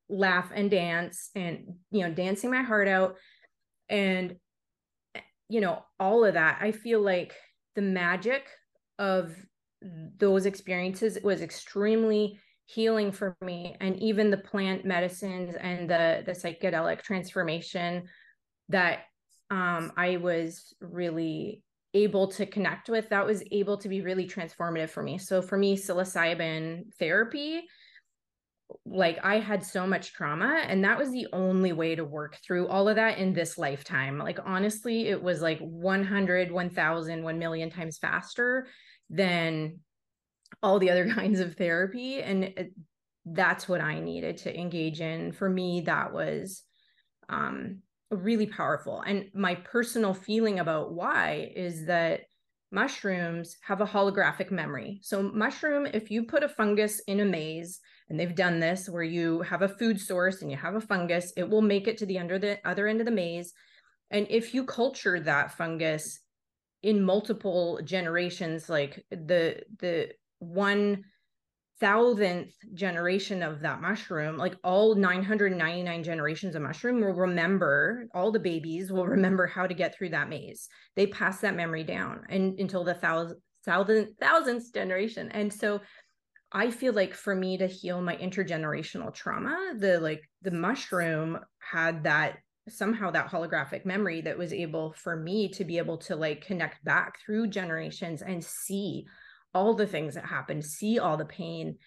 [0.09, 3.15] laugh and dance and, you know, dancing my heart out.
[3.89, 4.35] And,
[5.49, 7.33] you know, all of that, I feel like
[7.75, 8.43] the magic
[8.99, 9.35] of
[10.17, 13.75] those experiences was extremely healing for me.
[13.79, 18.07] And even the plant medicines and the the psychedelic transformation
[18.69, 18.99] that
[19.49, 21.63] um I was really
[22.03, 25.57] able to connect with that was able to be really transformative for me so for
[25.57, 27.63] me psilocybin therapy
[28.85, 32.67] like I had so much trauma and that was the only way to work through
[32.67, 34.17] all of that in this lifetime.
[34.17, 38.67] Like honestly, it was like 100, 1000, 1 million times faster
[39.09, 39.79] than
[40.61, 42.73] all the other kinds of therapy and it,
[43.25, 45.31] that's what I needed to engage in.
[45.31, 46.63] For me that was
[47.29, 47.79] um
[48.11, 49.01] really powerful.
[49.01, 52.21] And my personal feeling about why is that
[52.71, 54.99] mushrooms have a holographic memory.
[55.01, 59.03] So mushroom if you put a fungus in a maze and they've done this where
[59.03, 62.05] you have a food source and you have a fungus it will make it to
[62.05, 63.53] the under the other end of the maze
[64.11, 66.19] and if you culture that fungus
[66.83, 71.03] in multiple generations like the the one
[71.79, 78.39] thousandth generation of that mushroom like all 999 generations of mushroom will remember all the
[78.39, 80.67] babies will remember how to get through that maze.
[80.95, 85.29] They pass that memory down and until the thousand thousand thousandth generation.
[85.31, 85.81] And so
[86.51, 92.03] I feel like for me to heal my intergenerational trauma, the like the mushroom had
[92.05, 92.37] that
[92.69, 96.83] somehow that holographic memory that was able for me to be able to like connect
[96.83, 99.05] back through generations and see
[99.57, 101.77] all the things that happened, see all the pain,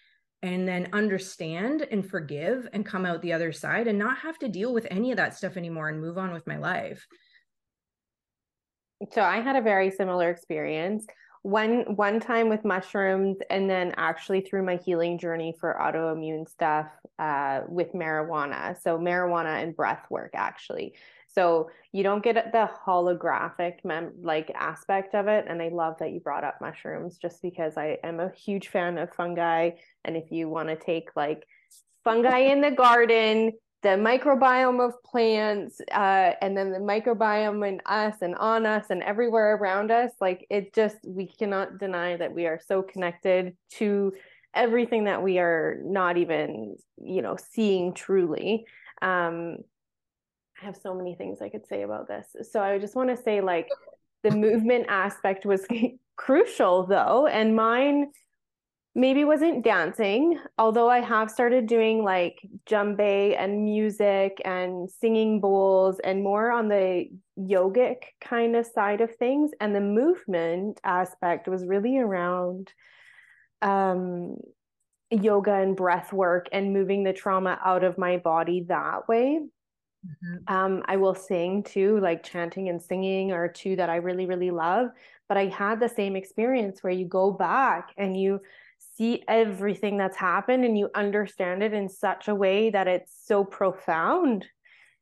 [0.43, 4.49] and then understand and forgive and come out the other side and not have to
[4.49, 7.07] deal with any of that stuff anymore and move on with my life.
[9.13, 11.05] So I had a very similar experience.
[11.43, 16.87] One one time with mushrooms and then actually through my healing journey for autoimmune stuff
[17.17, 18.79] uh, with marijuana.
[18.81, 20.93] So marijuana and breath work actually
[21.33, 26.11] so you don't get the holographic mem- like aspect of it and i love that
[26.11, 29.71] you brought up mushrooms just because i am a huge fan of fungi
[30.05, 31.45] and if you want to take like
[32.03, 33.51] fungi in the garden
[33.83, 39.01] the microbiome of plants uh, and then the microbiome in us and on us and
[39.01, 44.13] everywhere around us like it just we cannot deny that we are so connected to
[44.53, 48.65] everything that we are not even you know seeing truly.
[49.01, 49.57] Um
[50.61, 53.21] i have so many things i could say about this so i just want to
[53.21, 53.67] say like
[54.23, 55.65] the movement aspect was
[56.15, 58.07] crucial though and mine
[58.93, 65.99] maybe wasn't dancing, although I have started doing like djembe and music and singing bowls
[66.03, 67.05] and more on the
[67.39, 69.51] yogic kind of side of things.
[69.61, 72.73] And the movement aspect was really around
[73.61, 74.35] um,
[75.09, 79.39] yoga and breath work and moving the trauma out of my body that way.
[80.05, 80.53] Mm-hmm.
[80.53, 84.51] Um, I will sing too, like chanting and singing are two that I really, really
[84.51, 84.89] love.
[85.27, 88.41] But I had the same experience where you go back and you
[88.97, 93.43] see everything that's happened and you understand it in such a way that it's so
[93.43, 94.45] profound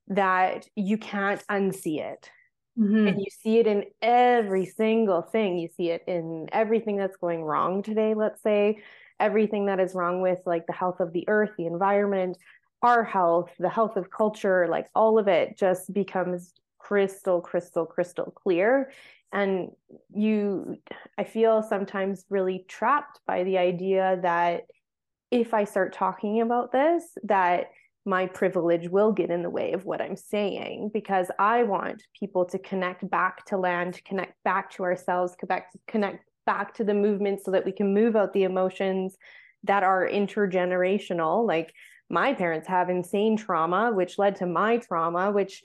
[0.10, 2.30] that you can't unsee it.
[2.78, 3.08] Mm-hmm.
[3.08, 5.58] And you see it in every single thing.
[5.58, 8.80] You see it in everything that's going wrong today, let's say,
[9.20, 12.38] everything that is wrong with like the health of the earth, the environment,
[12.82, 18.32] our health, the health of culture, like all of it just becomes crystal, crystal, crystal
[18.32, 18.92] clear.
[19.32, 19.70] And
[20.12, 20.78] you
[21.20, 24.64] i feel sometimes really trapped by the idea that
[25.30, 27.68] if i start talking about this that
[28.06, 32.44] my privilege will get in the way of what i'm saying because i want people
[32.44, 37.40] to connect back to land connect back to ourselves connect connect back to the movement
[37.40, 39.16] so that we can move out the emotions
[39.64, 41.46] that are intergenerational.
[41.46, 41.74] Like
[42.10, 45.64] my parents have insane trauma which led to my trauma which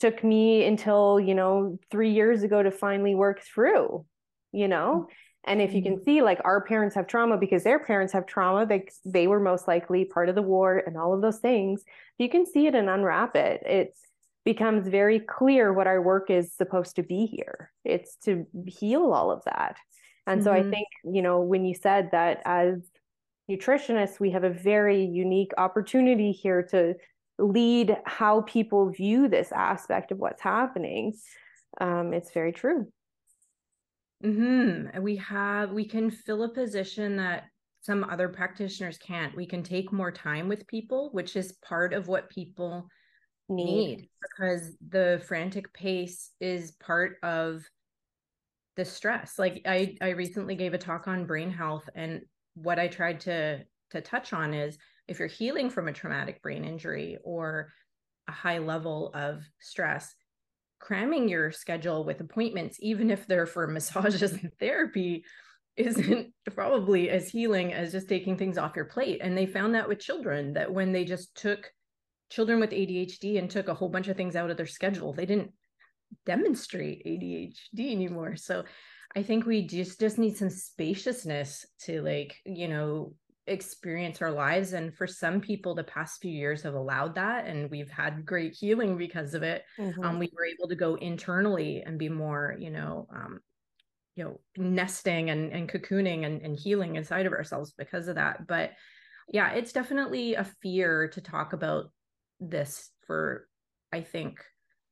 [0.00, 4.04] took me until you know three years ago to finally work through
[4.52, 5.08] you know
[5.44, 6.04] and if you can mm-hmm.
[6.04, 9.68] see like our parents have trauma because their parents have trauma they they were most
[9.68, 11.82] likely part of the war and all of those things
[12.18, 13.94] you can see it and unwrap it it
[14.44, 19.30] becomes very clear what our work is supposed to be here it's to heal all
[19.30, 19.76] of that
[20.26, 20.44] and mm-hmm.
[20.44, 20.70] so i mm-hmm.
[20.70, 22.80] think you know when you said that as
[23.50, 26.94] nutritionists we have a very unique opportunity here to
[27.38, 31.14] lead how people view this aspect of what's happening.
[31.80, 32.86] Um, it's very true.
[34.24, 35.00] Mm-hmm.
[35.00, 37.44] we have we can fill a position that
[37.80, 39.36] some other practitioners can't.
[39.36, 42.88] We can take more time with people which is part of what people
[43.48, 47.62] need, need because the frantic pace is part of
[48.76, 49.38] the stress.
[49.38, 52.22] Like i i recently gave a talk on brain health and
[52.62, 56.64] what i tried to to touch on is if you're healing from a traumatic brain
[56.64, 57.72] injury or
[58.28, 60.14] a high level of stress,
[60.78, 65.24] cramming your schedule with appointments, even if they're for massages and therapy,
[65.76, 69.20] isn't probably as healing as just taking things off your plate.
[69.22, 71.72] And they found that with children that when they just took
[72.30, 75.24] children with ADHD and took a whole bunch of things out of their schedule, they
[75.24, 75.52] didn't
[76.26, 78.36] demonstrate ADHD anymore.
[78.36, 78.64] So
[79.16, 83.14] I think we just just need some spaciousness to like, you know,
[83.48, 87.70] experience our lives and for some people the past few years have allowed that and
[87.70, 90.04] we've had great healing because of it mm-hmm.
[90.04, 93.40] um, we were able to go internally and be more you know um,
[94.14, 98.46] you know nesting and, and cocooning and, and healing inside of ourselves because of that
[98.46, 98.72] but
[99.28, 101.90] yeah it's definitely a fear to talk about
[102.40, 103.48] this for
[103.92, 104.40] i think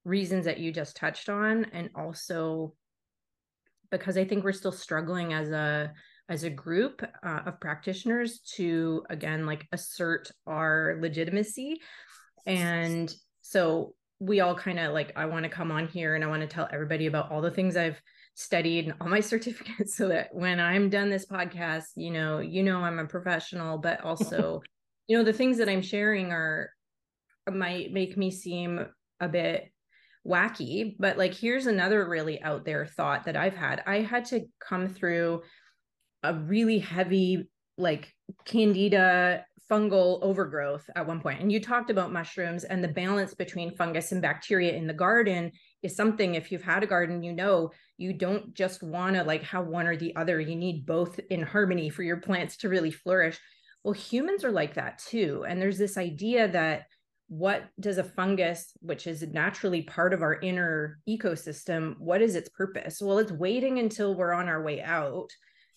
[0.04, 2.72] reasons that you just touched on and also
[3.90, 5.92] because i think we're still struggling as a
[6.28, 11.80] as a group uh, of practitioners to again like assert our legitimacy.
[12.46, 16.26] And so we all kind of like i want to come on here and i
[16.26, 18.00] want to tell everybody about all the things i've
[18.34, 22.62] studied and all my certificates so that when i'm done this podcast you know you
[22.62, 24.62] know i'm a professional but also
[25.06, 26.70] you know the things that i'm sharing are
[27.52, 28.86] might make me seem
[29.20, 29.70] a bit
[30.26, 33.82] wacky, but like here's another really out there thought that I've had.
[33.86, 35.42] I had to come through
[36.22, 37.48] a really heavy
[37.78, 38.12] like
[38.44, 41.40] candida fungal overgrowth at one point.
[41.40, 45.52] And you talked about mushrooms and the balance between fungus and bacteria in the garden
[45.82, 49.42] is something if you've had a garden you know you don't just want to like
[49.42, 50.40] have one or the other.
[50.40, 53.38] You need both in harmony for your plants to really flourish.
[53.84, 55.44] Well humans are like that too.
[55.48, 56.86] And there's this idea that
[57.28, 62.48] what does a fungus which is naturally part of our inner ecosystem what is its
[62.48, 63.00] purpose?
[63.00, 65.30] Well it's waiting until we're on our way out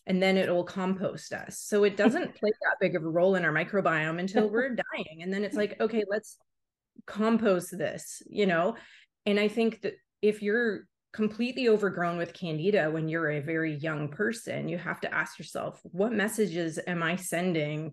[0.06, 1.60] and then it will compost us.
[1.60, 5.22] So it doesn't play that big of a role in our microbiome until we're dying
[5.22, 6.38] and then it's like okay let's
[7.06, 8.76] compost this you know?
[9.26, 14.10] And i think that if you're completely overgrown with candida when you're a very young
[14.10, 17.92] person you have to ask yourself what messages am i sending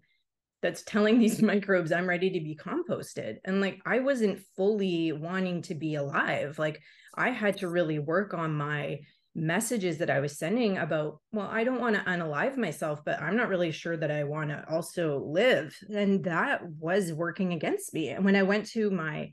[0.62, 3.36] that's telling these microbes I'm ready to be composted.
[3.44, 6.58] And like I wasn't fully wanting to be alive.
[6.58, 6.80] Like
[7.14, 9.00] I had to really work on my
[9.34, 13.36] messages that I was sending about, well, I don't want to unalive myself, but I'm
[13.36, 15.76] not really sure that I want to also live.
[15.94, 18.08] And that was working against me.
[18.08, 19.32] And when I went to my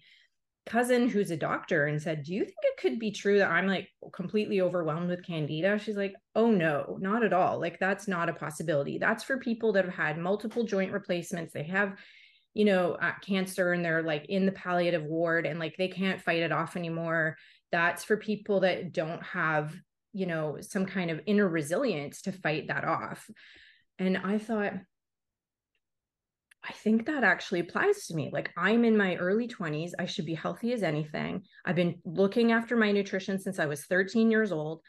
[0.66, 3.68] cousin who's a doctor and said, Do you think it could be true that I'm
[3.68, 5.78] like completely overwhelmed with candida?
[5.80, 7.60] She's like, Oh, no, not at all.
[7.60, 8.98] Like, that's not a possibility.
[8.98, 11.54] That's for people that have had multiple joint replacements.
[11.54, 11.98] They have,
[12.54, 16.22] you know, uh, cancer and they're like in the palliative ward and like they can't
[16.22, 17.38] fight it off anymore.
[17.72, 19.76] That's for people that don't have,
[20.14, 23.30] you know, some kind of inner resilience to fight that off.
[24.00, 24.74] And I thought,
[26.66, 28.30] I think that actually applies to me.
[28.32, 29.92] Like I'm in my early 20s.
[30.00, 31.44] I should be healthy as anything.
[31.66, 34.82] I've been looking after my nutrition since I was 13 years old.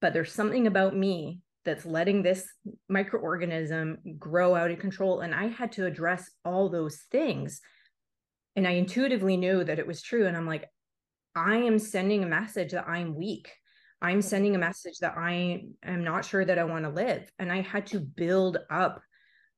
[0.00, 2.48] But there's something about me that's letting this
[2.90, 5.20] microorganism grow out of control.
[5.20, 7.60] And I had to address all those things.
[8.56, 10.26] And I intuitively knew that it was true.
[10.26, 10.64] And I'm like,
[11.36, 13.52] I am sending a message that I'm weak.
[14.00, 17.30] I'm sending a message that I am not sure that I want to live.
[17.38, 19.02] And I had to build up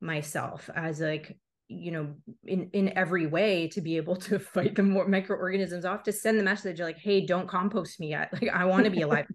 [0.03, 1.38] myself as like
[1.68, 6.03] you know in in every way to be able to fight the more microorganisms off
[6.03, 8.32] to send the message like hey don't compost me yet.
[8.42, 9.26] Like i want to be alive.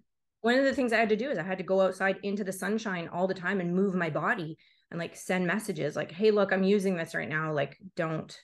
[0.41, 2.43] One of the things i had to do is i had to go outside into
[2.43, 4.57] the sunshine all the time and move my body
[4.91, 7.53] and like send messages like hey look i'm using this right now.
[7.53, 8.37] Like don't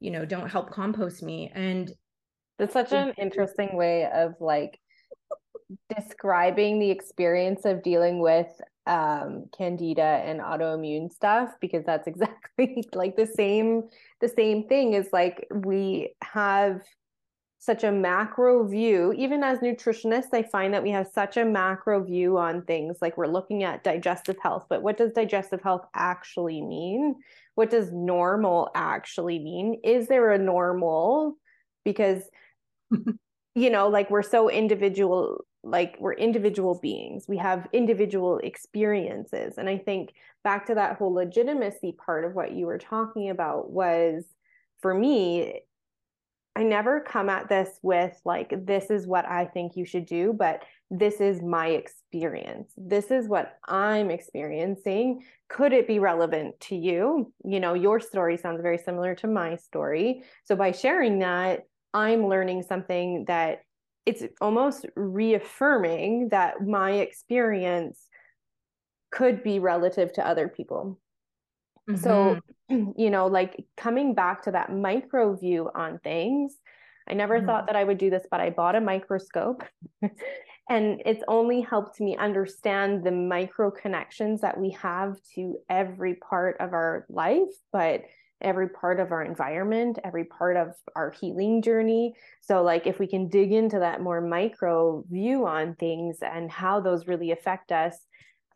[0.00, 1.50] you know don't help compost me.
[1.54, 1.90] And
[2.58, 4.78] that's such an interesting way of like
[5.94, 8.48] describing the experience of dealing with
[8.86, 13.82] um candida and autoimmune stuff because that's exactly like the same
[14.20, 16.82] the same thing is like we have
[17.58, 22.04] such a macro view even as nutritionists i find that we have such a macro
[22.04, 26.60] view on things like we're looking at digestive health but what does digestive health actually
[26.60, 27.16] mean?
[27.54, 29.80] What does normal actually mean?
[29.84, 31.36] Is there a normal?
[31.84, 32.22] Because
[33.54, 37.26] you know like we're so individual like we're individual beings.
[37.28, 39.58] We have individual experiences.
[39.58, 43.70] And i think back to that whole legitimacy part of what you were talking about
[43.70, 44.24] was
[44.80, 45.62] for me
[46.54, 50.32] i never come at this with like this is what i think you should do
[50.32, 52.72] but this is my experience.
[52.76, 55.24] This is what i'm experiencing.
[55.48, 57.32] Could it be relevant to you?
[57.44, 60.22] You know your story sounds very similar to my story.
[60.44, 63.62] So by sharing that i'm learning something that
[64.06, 68.06] it's almost reaffirming that my experience
[69.10, 70.98] could be relative to other people.
[71.88, 72.02] Mm-hmm.
[72.02, 72.40] So,
[72.96, 76.56] you know, like coming back to that micro view on things,
[77.08, 77.46] I never mm-hmm.
[77.46, 79.64] thought that I would do this, but I bought a microscope.
[80.68, 86.56] and it's only helped me understand the micro connections that we have to every part
[86.60, 88.02] of our life, but
[88.40, 92.14] every part of our environment, every part of our healing journey.
[92.40, 96.80] So, like, if we can dig into that more micro view on things and how
[96.80, 97.96] those really affect us,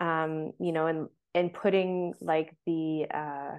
[0.01, 3.57] um, you know, and and putting like the uh,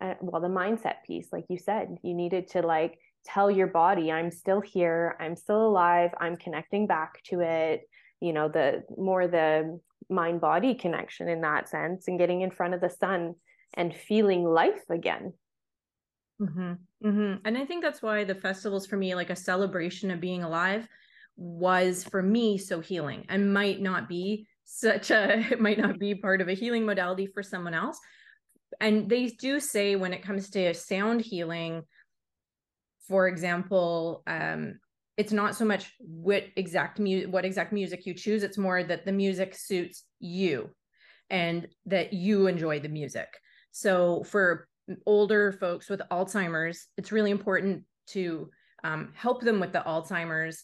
[0.00, 4.12] uh, well, the mindset piece, like you said, you needed to like tell your body,
[4.12, 7.88] I'm still here, I'm still alive, I'm connecting back to it.
[8.20, 9.80] You know, the more the
[10.10, 13.34] mind body connection in that sense, and getting in front of the sun
[13.74, 15.32] and feeling life again.
[16.40, 16.72] Mm-hmm.
[17.06, 17.34] Mm-hmm.
[17.44, 20.88] And I think that's why the festivals for me, like a celebration of being alive,
[21.36, 26.14] was for me so healing and might not be such a it might not be
[26.14, 27.98] part of a healing modality for someone else
[28.80, 31.82] and they do say when it comes to sound healing
[33.08, 34.78] for example um
[35.16, 39.04] it's not so much what exact music what exact music you choose it's more that
[39.04, 40.70] the music suits you
[41.30, 43.28] and that you enjoy the music
[43.76, 44.68] so for
[45.04, 48.48] older folks with alzheimer's it's really important to
[48.84, 50.62] um, help them with the alzheimer's.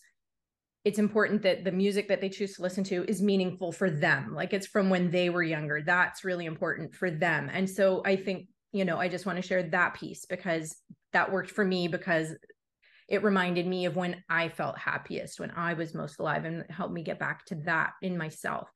[0.85, 4.35] It's important that the music that they choose to listen to is meaningful for them
[4.35, 5.83] like it's from when they were younger.
[5.83, 7.51] That's really important for them.
[7.53, 10.77] And so i think you know i just want to share that piece because
[11.13, 12.29] that worked for me because
[13.09, 16.95] it reminded me of when i felt happiest when i was most alive and helped
[16.95, 18.69] me get back to that in myself.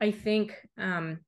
[0.00, 1.18] I think um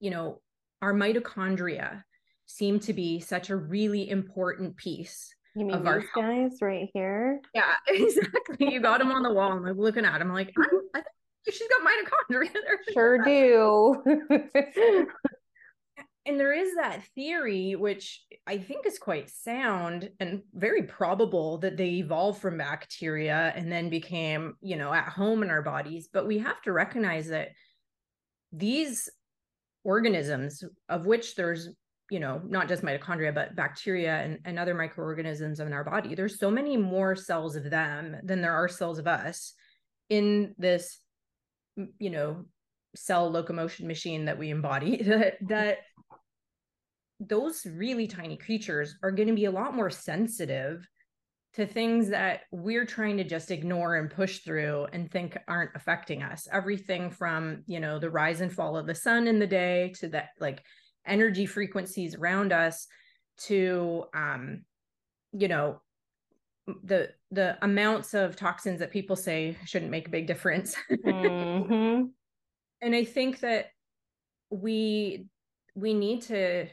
[0.00, 0.40] you know
[0.82, 2.02] our mitochondria
[2.46, 7.40] seem to be such a really important piece you mean these guys right here?
[7.54, 8.72] Yeah, exactly.
[8.72, 9.52] You got them on the wall.
[9.52, 11.02] I'm like looking at them, like, I
[11.44, 12.80] think she's got mitochondria there.
[12.92, 14.02] Sure do.
[16.26, 21.76] and there is that theory, which I think is quite sound and very probable that
[21.76, 26.08] they evolved from bacteria and then became, you know, at home in our bodies.
[26.12, 27.50] But we have to recognize that
[28.52, 29.08] these
[29.84, 31.68] organisms, of which there's
[32.10, 36.14] you know not just mitochondria but bacteria and, and other microorganisms in our body.
[36.14, 39.54] There's so many more cells of them than there are cells of us
[40.08, 40.98] in this
[41.98, 42.44] you know
[42.94, 45.78] cell locomotion machine that we embody that that
[47.20, 50.86] those really tiny creatures are going to be a lot more sensitive
[51.54, 56.22] to things that we're trying to just ignore and push through and think aren't affecting
[56.22, 59.92] us everything from you know the rise and fall of the sun in the day
[59.98, 60.62] to that like
[61.06, 62.86] energy frequencies around us
[63.36, 64.62] to um
[65.32, 65.80] you know
[66.84, 72.04] the the amounts of toxins that people say shouldn't make a big difference mm-hmm.
[72.82, 73.66] and i think that
[74.50, 75.26] we
[75.74, 76.66] we need to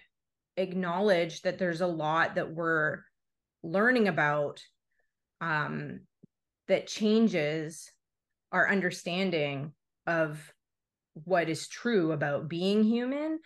[0.57, 3.01] acknowledge that there's a lot that we're
[3.67, 4.61] learning about
[5.41, 6.01] um
[6.67, 7.91] that changes
[8.51, 9.73] our understanding
[10.05, 10.53] of
[11.25, 13.39] what is true about being human.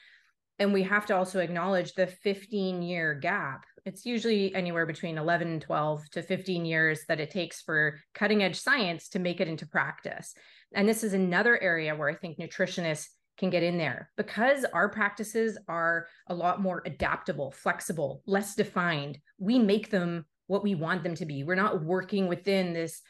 [0.60, 3.66] And we have to also acknowledge the 15 year gap.
[3.86, 8.44] It's usually anywhere between 11 and 12 to 15 years that it takes for cutting
[8.44, 10.34] edge science to make it into practice.
[10.74, 13.08] And this is another area where i think nutritionists
[13.42, 14.10] can get in there.
[14.16, 20.64] Because our practices are a lot more adaptable flexible less defined we make them what
[20.64, 21.44] we want them to be.
[21.44, 23.02] We're not working within this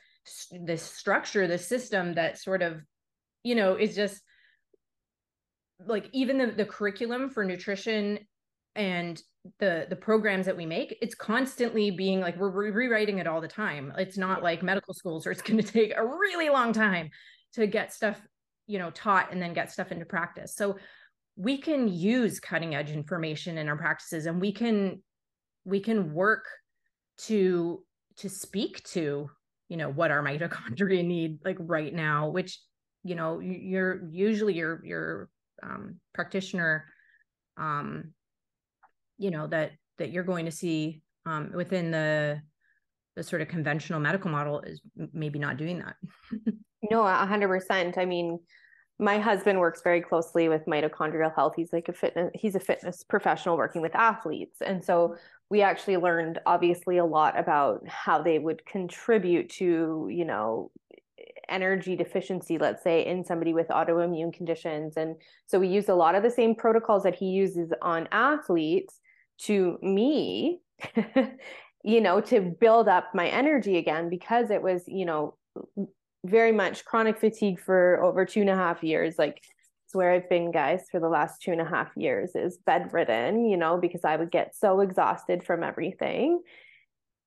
[0.52, 2.82] this structure this system that sort of
[3.44, 4.22] you know is just
[5.88, 8.20] like even the, the curriculum for nutrition
[8.76, 9.22] and
[9.60, 13.42] the the programs that we make it's constantly being like we're re- rewriting it all
[13.42, 13.92] the time.
[13.98, 17.10] It's not like medical schools or it's going to take a really long time
[17.54, 18.22] to get stuff
[18.68, 20.56] you know taught and then get stuff into practice.
[20.56, 20.78] So
[21.36, 25.02] we can use cutting edge information in our practices and we can
[25.66, 26.46] we can work
[27.18, 27.84] to
[28.18, 29.30] to speak to
[29.70, 32.60] you know what our mitochondria need like right now which
[33.04, 35.30] you know you're usually your your
[35.64, 36.86] um, practitioner
[37.58, 38.14] um,
[39.18, 42.42] you know that that you're going to see um, within the
[43.16, 44.82] the sort of conventional medical model is
[45.14, 45.96] maybe not doing that
[46.90, 48.40] no a 100% i mean
[49.02, 51.54] my husband works very closely with mitochondrial health.
[51.56, 54.62] He's like a fitness he's a fitness professional working with athletes.
[54.64, 55.16] And so
[55.50, 60.70] we actually learned obviously a lot about how they would contribute to you know
[61.50, 64.96] energy deficiency, let's say, in somebody with autoimmune conditions.
[64.96, 65.16] And
[65.48, 69.00] so we use a lot of the same protocols that he uses on athletes
[69.40, 70.60] to me,
[71.84, 75.36] you know, to build up my energy again because it was, you know,
[76.26, 79.18] very much chronic fatigue for over two and a half years.
[79.18, 79.42] Like,
[79.86, 83.46] it's where I've been, guys, for the last two and a half years is bedridden,
[83.46, 86.42] you know, because I would get so exhausted from everything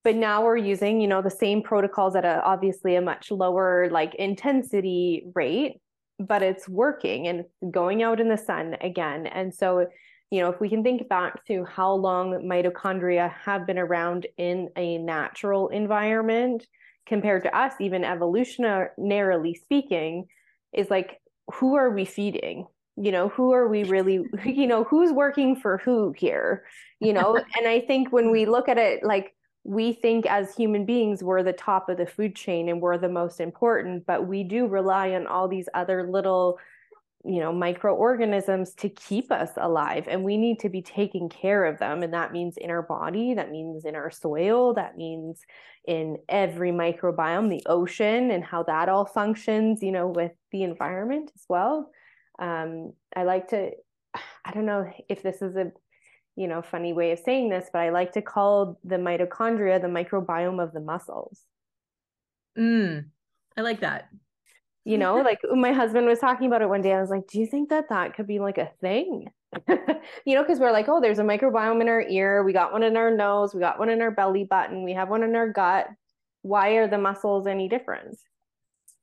[0.04, 3.88] but now we're using you know the same protocols at a obviously a much lower
[3.90, 5.80] like intensity rate
[6.20, 9.86] but it's working and going out in the sun again and so
[10.30, 14.68] you know if we can think back to how long mitochondria have been around in
[14.76, 16.66] a natural environment
[17.06, 20.26] compared to us even evolutionarily speaking
[20.72, 21.20] is like
[21.52, 22.66] who are we feeding?
[22.96, 26.64] You know who are we really you know who's working for who here?
[27.00, 29.34] You know and i think when we look at it like
[29.64, 33.08] we think as human beings we're the top of the food chain and we're the
[33.08, 36.58] most important but we do rely on all these other little
[37.26, 41.78] you know microorganisms to keep us alive and we need to be taking care of
[41.78, 45.40] them and that means in our body that means in our soil that means
[45.86, 51.30] in every microbiome the ocean and how that all functions you know with the environment
[51.34, 51.90] as well.
[52.38, 53.70] Um, i like to
[54.44, 55.72] i don't know if this is a
[56.36, 59.88] you know funny way of saying this but i like to call the mitochondria the
[59.88, 61.40] microbiome of the muscles.
[62.58, 63.06] Mm,
[63.56, 64.08] i like that
[64.84, 67.40] you know like my husband was talking about it one day i was like do
[67.40, 69.26] you think that that could be like a thing?
[70.26, 72.42] You know because we're like oh there's a microbiome in our ear.
[72.44, 73.54] We got one in our nose.
[73.54, 74.84] We got one in our belly button.
[74.84, 75.86] We have one in our gut.
[76.42, 78.18] Why are the muscles any different?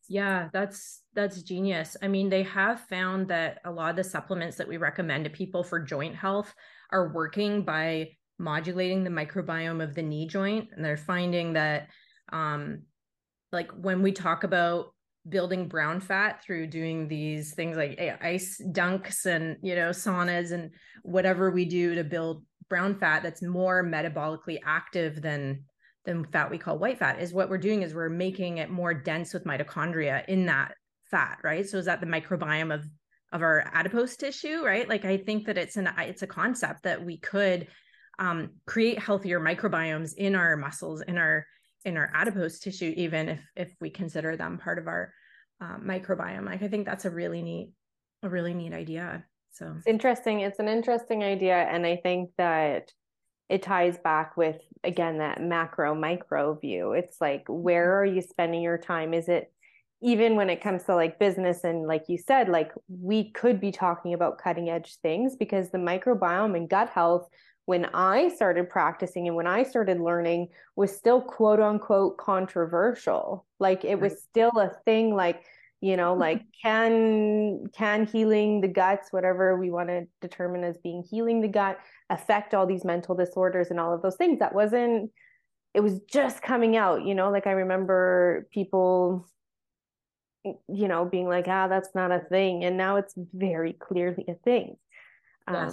[0.07, 1.97] Yeah that's that's genius.
[2.01, 5.29] I mean they have found that a lot of the supplements that we recommend to
[5.29, 6.53] people for joint health
[6.91, 11.88] are working by modulating the microbiome of the knee joint and they're finding that
[12.34, 12.82] um
[13.51, 14.93] like when we talk about
[15.28, 20.51] building brown fat through doing these things like eh, ice dunks and you know saunas
[20.51, 20.72] and
[21.03, 25.63] whatever we do to build brown fat that's more metabolically active than
[26.05, 28.93] than fat we call white fat is what we're doing is we're making it more
[28.93, 30.74] dense with mitochondria in that
[31.11, 31.67] fat right?
[31.67, 32.86] So is that the microbiome of
[33.32, 34.89] of our adipose tissue right?
[34.89, 37.67] Like i think that it's an it's a concept that we could
[38.19, 41.45] um, create healthier microbiomes in our muscles in our
[41.86, 45.13] in our adipose tissue even if if we consider them part of our
[45.59, 46.45] uh, microbiome.
[46.45, 47.71] Like i think that's a really neat
[48.23, 49.73] a really neat idea so.
[49.77, 50.39] It's interesting.
[50.41, 52.91] It's an interesting idea and i think that
[53.49, 56.93] it ties back with again that macro micro view.
[56.93, 58.11] It's like where mm-hmm.
[58.11, 59.13] are you spending your time?
[59.13, 59.51] Is it
[60.01, 63.71] even when it comes to like business and like you said like we could be
[63.71, 67.29] talking about cutting edge things because the microbiome and gut health
[67.66, 73.45] when I started practicing and when I started learning was still quote unquote controversial.
[73.59, 75.43] Like it was still a thing like,
[75.80, 81.03] you know, like can can healing the guts, whatever we want to determine as being
[81.09, 84.39] healing the gut, affect all these mental disorders and all of those things.
[84.39, 85.12] That wasn't
[85.74, 89.28] it was just coming out, you know, like I remember people
[90.43, 92.64] you know being like ah that's not a thing.
[92.64, 94.78] And now it's very clearly a thing.
[95.47, 95.70] Um,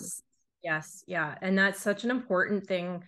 [0.63, 1.35] yes yeah.
[1.41, 3.03] And that's such an important thing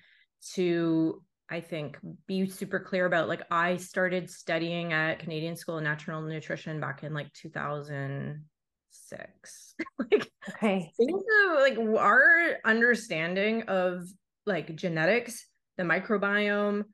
[0.54, 3.28] to I think be super clear about.
[3.28, 9.74] Like I started studying at Canadian School of Natural Nutrition back in like 2006.
[9.98, 10.92] like okay.
[10.96, 11.22] Things
[11.56, 14.04] like our understanding of
[14.46, 15.44] like genetics,
[15.76, 16.84] the microbiome,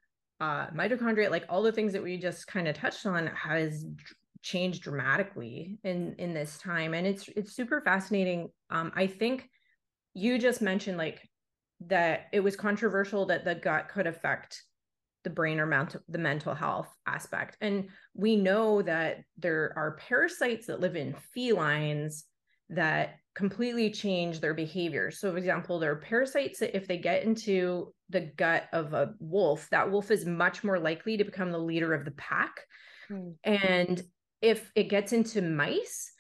[0.40, 3.84] uh mitochondria, like all the things that we just kind of touched on has
[4.42, 9.50] changed dramatically in in this time and it's it's super fascinating um i think
[10.16, 11.28] you just mentioned like
[11.88, 14.62] that it was controversial that the gut could affect
[15.24, 17.58] the brain or mental the mental health aspect.
[17.60, 22.24] And we know that there are parasites that live in felines
[22.70, 25.10] that completely change their behavior.
[25.10, 29.12] So for example there are parasites that if they get into the gut of a
[29.20, 32.52] wolf that wolf is much more likely to become the leader of the pack.
[33.10, 33.34] Mm.
[33.44, 34.02] and
[34.42, 36.10] if it gets into mice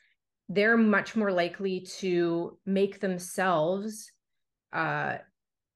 [0.48, 4.10] they're much more likely to make themselves
[4.72, 5.16] uh,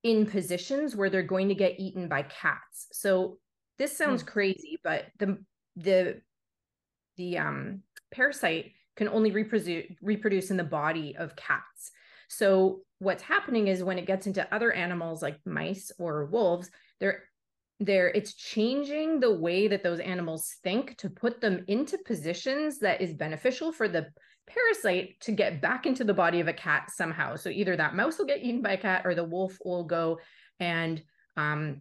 [0.02, 2.86] in positions where they're going to get eaten by cats.
[2.92, 3.38] So
[3.78, 4.26] this sounds mm.
[4.26, 5.38] crazy, but the
[5.76, 6.20] the
[7.16, 11.90] the um, parasite can only reproduce reproduce in the body of cats.
[12.28, 17.24] So what's happening is when it gets into other animals like mice or wolves, they're
[17.80, 23.00] there it's changing the way that those animals think to put them into positions that
[23.00, 24.06] is beneficial for the
[24.52, 27.36] parasite to get back into the body of a cat somehow.
[27.36, 30.18] So either that mouse will get eaten by a cat or the wolf will go
[30.58, 31.02] and
[31.36, 31.80] um,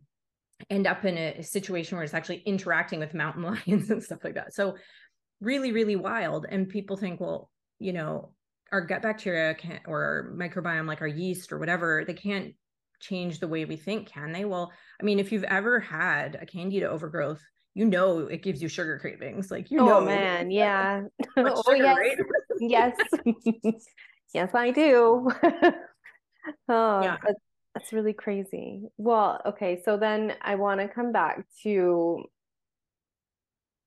[0.69, 4.35] end up in a situation where it's actually interacting with mountain lions and stuff like
[4.35, 4.53] that.
[4.53, 4.75] So
[5.41, 6.45] really, really wild.
[6.49, 7.49] And people think, well,
[7.79, 8.33] you know,
[8.71, 12.53] our gut bacteria can't or our microbiome, like our yeast or whatever, they can't
[12.99, 14.45] change the way we think, can they?
[14.45, 17.41] Well, I mean, if you've ever had a candida overgrowth,
[17.73, 19.51] you know it gives you sugar cravings.
[19.51, 21.03] Like you oh, know, man, yeah.
[21.37, 22.17] oh sugar, yes, right?
[22.59, 22.95] Yes,
[24.33, 25.29] yes, I do.
[26.69, 27.17] oh, yeah.
[27.75, 28.83] That's really crazy.
[28.97, 32.23] Well, okay, so then I want to come back to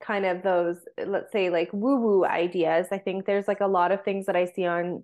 [0.01, 2.87] kind of those, let's say, like woo woo ideas.
[2.91, 5.03] I think there's like a lot of things that I see on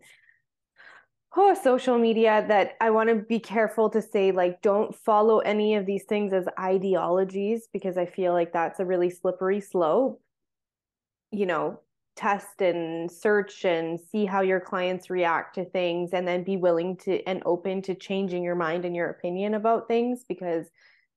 [1.37, 5.75] oh, social media that I want to be careful to say, like, don't follow any
[5.77, 10.21] of these things as ideologies because I feel like that's a really slippery slope.
[11.31, 11.81] You know,
[12.19, 16.97] test and search and see how your clients react to things and then be willing
[16.97, 20.67] to and open to changing your mind and your opinion about things because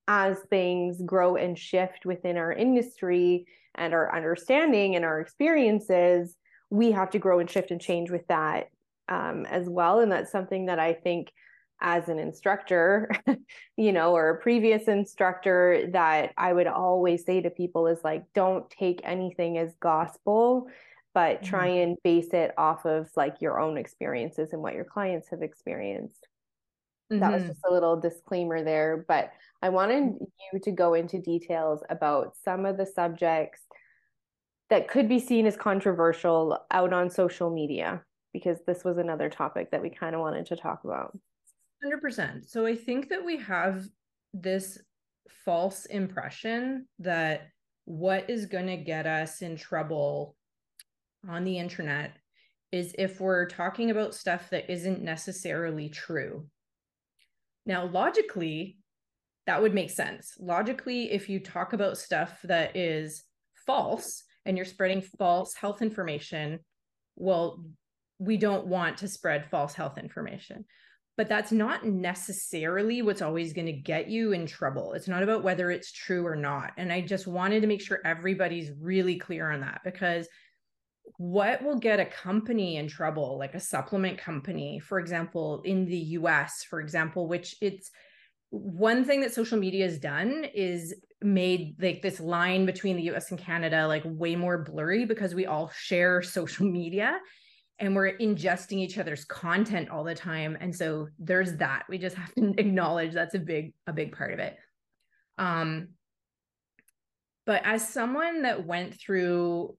[0.07, 6.37] as things grow and shift within our industry and our understanding and our experiences
[6.69, 8.69] we have to grow and shift and change with that
[9.09, 9.99] um, as well.
[10.01, 11.31] And that's something that i think
[11.81, 13.09] as an instructor
[13.75, 18.23] you know or a previous instructor that i would always say to people is like
[18.33, 20.67] don't take anything as gospel
[21.13, 21.45] but mm-hmm.
[21.45, 25.41] try and base it off of like your own experiences and what your clients have
[25.41, 26.27] experienced
[27.11, 27.19] mm-hmm.
[27.19, 27.51] that was mm-hmm.
[27.51, 29.31] just a little disclaimer there but
[29.61, 30.23] i wanted mm-hmm.
[30.53, 33.61] you to go into details about some of the subjects
[34.69, 38.01] that could be seen as controversial out on social media
[38.33, 41.17] because this was another topic that we kind of wanted to talk about
[41.83, 43.85] 100% so i think that we have
[44.33, 44.77] this
[45.45, 47.49] false impression that
[47.85, 50.35] what is going to get us in trouble
[51.27, 52.13] on the internet
[52.71, 56.47] is if we're talking about stuff that isn't necessarily true.
[57.65, 58.77] Now, logically,
[59.45, 60.33] that would make sense.
[60.39, 63.23] Logically, if you talk about stuff that is
[63.65, 66.59] false and you're spreading false health information,
[67.15, 67.63] well,
[68.19, 70.65] we don't want to spread false health information.
[71.17, 74.93] But that's not necessarily what's always going to get you in trouble.
[74.93, 76.71] It's not about whether it's true or not.
[76.77, 80.27] And I just wanted to make sure everybody's really clear on that because
[81.17, 85.97] what will get a company in trouble like a supplement company for example in the
[85.97, 87.91] US for example which it's
[88.51, 93.31] one thing that social media has done is made like this line between the US
[93.31, 97.19] and Canada like way more blurry because we all share social media
[97.79, 100.55] and we're ingesting each other's content all the time.
[100.61, 101.83] And so there's that.
[101.89, 104.57] We just have to acknowledge that's a big a big part of it.
[105.37, 105.89] Um
[107.45, 109.75] but as someone that went through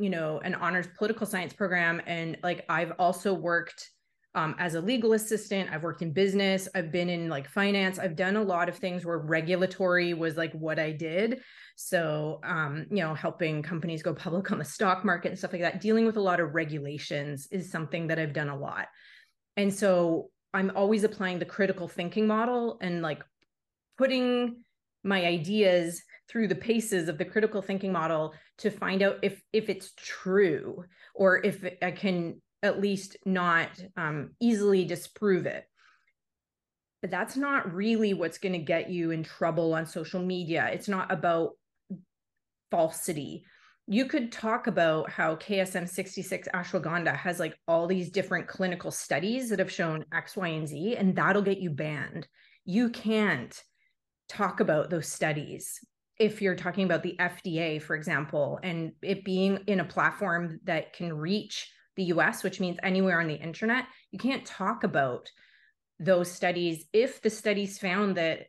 [0.00, 2.00] you know an honors political science program.
[2.06, 3.90] And like i've also worked
[4.34, 5.70] um, as a legal assistant.
[5.72, 6.68] I've worked in business.
[6.74, 7.98] I've been in like finance.
[7.98, 11.40] I've done a lot of things where regulatory was like what i did.
[11.76, 15.62] So um, you know helping companies go public on the stock market and stuff like
[15.62, 15.80] that.
[15.80, 18.88] Dealing with a lot of regulations is something that i've done a lot.
[19.56, 23.22] And so i'm always applying the critical thinking model and like
[23.98, 24.64] putting
[25.04, 29.68] my ideas through the paces of the critical thinking model to find out if if
[29.68, 30.84] it's true
[31.14, 35.64] or if I can at least not um, easily disprove it.
[37.00, 40.68] But that's not really what's going to get you in trouble on social media.
[40.70, 41.52] It's not about
[42.70, 43.44] falsity.
[43.86, 49.48] You could talk about how KSM 66 ashwagandha has like all these different clinical studies
[49.48, 52.28] that have shown X, Y, and Z, and that'll get you banned.
[52.66, 53.58] You can't
[54.28, 55.80] talk about those studies
[56.20, 60.92] if you're talking about the FDA, for example, and it being in a platform that
[60.92, 65.28] can reach the US, which means anywhere on the internet, you can't talk about
[65.98, 68.46] those studies if the studies found that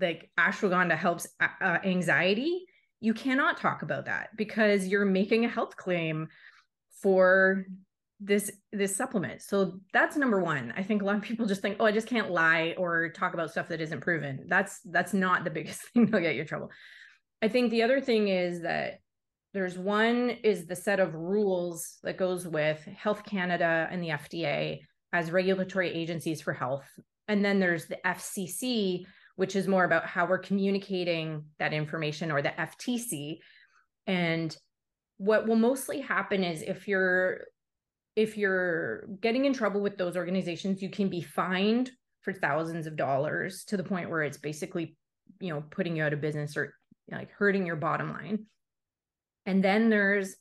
[0.00, 2.66] like ashwagandha helps uh, uh, anxiety
[3.00, 6.28] you cannot talk about that because you're making a health claim
[7.02, 7.66] for
[8.26, 11.76] this this supplement so that's number one i think a lot of people just think
[11.78, 15.44] oh i just can't lie or talk about stuff that isn't proven that's that's not
[15.44, 16.70] the biggest thing that'll get you in trouble
[17.44, 19.00] I think the other thing is that
[19.52, 24.80] there's one is the set of rules that goes with Health Canada and the FDA
[25.12, 26.88] as regulatory agencies for health.
[27.28, 29.04] And then there's the FCC,
[29.36, 33.40] which is more about how we're communicating that information, or the FTC.
[34.06, 34.56] And
[35.18, 37.42] what will mostly happen is if you're
[38.16, 41.90] if you're getting in trouble with those organizations, you can be fined
[42.22, 44.96] for thousands of dollars to the point where it's basically,
[45.40, 46.74] you know, putting you out of business or
[47.10, 48.46] like hurting your bottom line.
[49.46, 50.36] And then there's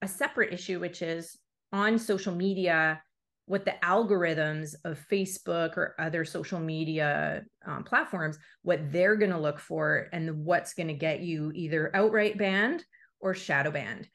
[0.00, 1.38] a separate issue, which is
[1.72, 3.00] on social media,
[3.46, 9.38] what the algorithms of Facebook or other social media um, platforms, what they're going to
[9.38, 12.84] look for and what's going to get you either outright banned
[13.20, 14.08] or shadow banned.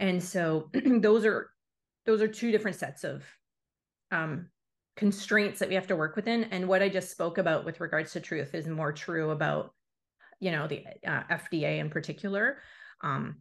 [0.00, 1.50] And so those are
[2.06, 3.24] those are two different sets of
[4.10, 4.48] um,
[4.96, 6.44] constraints that we have to work within.
[6.44, 9.72] And what I just spoke about with regards to truth is more true about
[10.40, 12.58] you know the uh, FDA in particular.
[13.02, 13.36] Um,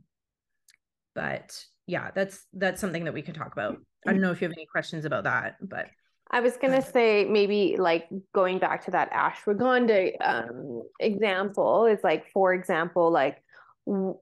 [1.15, 3.77] but yeah, that's that's something that we can talk about.
[4.05, 5.87] I don't know if you have any questions about that, but
[6.31, 12.27] I was gonna say maybe like going back to that ashwagandha um, example is like,
[12.31, 13.43] for example, like
[13.85, 14.17] w-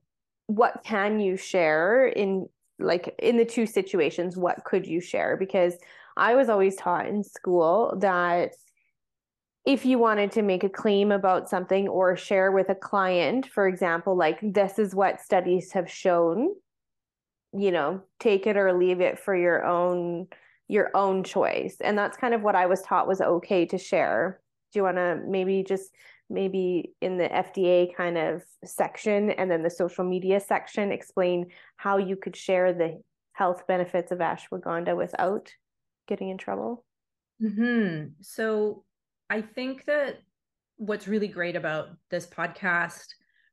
[0.47, 2.47] what can you share in
[2.81, 4.37] like in the two situations?
[4.37, 5.37] What could you share?
[5.37, 5.75] Because
[6.17, 8.53] I was always taught in school that
[9.65, 13.67] if you wanted to make a claim about something or share with a client, for
[13.67, 16.55] example, like this is what studies have shown,
[17.53, 20.27] you know, take it or leave it for your own
[20.67, 21.75] your own choice.
[21.81, 24.39] And that's kind of what I was taught was okay to share.
[24.71, 25.91] Do you want to maybe just
[26.31, 31.97] maybe in the FDA kind of section and then the social media section explain how
[31.97, 33.01] you could share the
[33.33, 35.51] health benefits of ashwagandha without
[36.07, 36.85] getting in trouble?
[37.39, 38.83] hmm So
[39.29, 40.21] I think that
[40.77, 43.05] what's really great about this podcast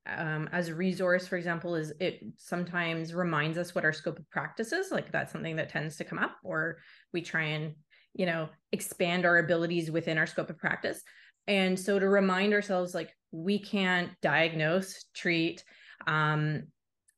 [0.06, 4.28] um, as a resource, for example, is it sometimes reminds us what our scope of
[4.30, 4.90] practice is.
[4.90, 6.78] Like that's something that tends to come up, or
[7.12, 7.74] we try and,
[8.14, 11.02] you know, expand our abilities within our scope of practice.
[11.48, 15.64] And so to remind ourselves, like, we can't diagnose, treat,
[16.06, 16.64] um,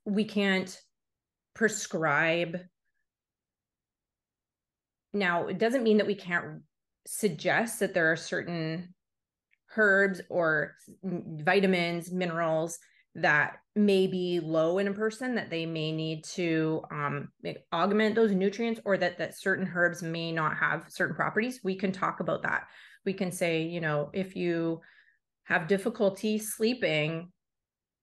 [0.04, 0.80] we can't
[1.54, 2.60] prescribe.
[5.12, 6.62] Now, it doesn't mean that we can't
[7.06, 8.94] suggest that there are certain
[9.76, 12.78] herbs or vitamins, minerals
[13.16, 17.28] that may be low in a person that they may need to um,
[17.72, 21.90] augment those nutrients or that that certain herbs may not have certain properties we can
[21.90, 22.68] talk about that
[23.04, 24.80] we can say you know if you
[25.44, 27.32] have difficulty sleeping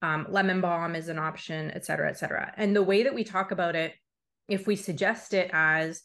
[0.02, 2.54] um, lemon balm is an option et cetera et cetera.
[2.58, 3.94] And the way that we talk about it
[4.48, 6.02] if we suggest it as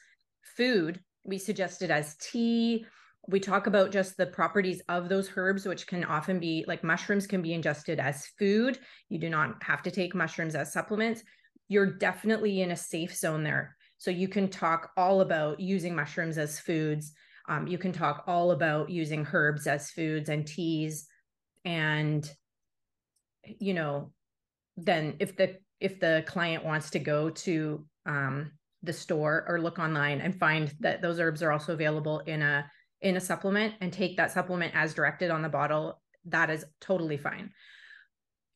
[0.57, 2.86] food we suggest it as tea.
[3.28, 7.26] We talk about just the properties of those herbs which can often be like mushrooms
[7.26, 8.78] can be ingested as food.
[9.09, 11.22] You do not have to take mushrooms as supplements.
[11.68, 13.76] You're definitely in a safe zone there.
[13.99, 17.12] So you can talk all about using mushrooms as foods
[17.49, 21.07] um, you can talk all about using herbs as foods and teas
[21.64, 22.30] and
[23.59, 24.12] you know
[24.76, 29.78] then if the if the client wants to go to um, the store or look
[29.78, 32.70] online and find that those herbs are also available in a
[33.01, 37.16] in a supplement and take that supplement as directed on the bottle, that is totally
[37.16, 37.51] fine.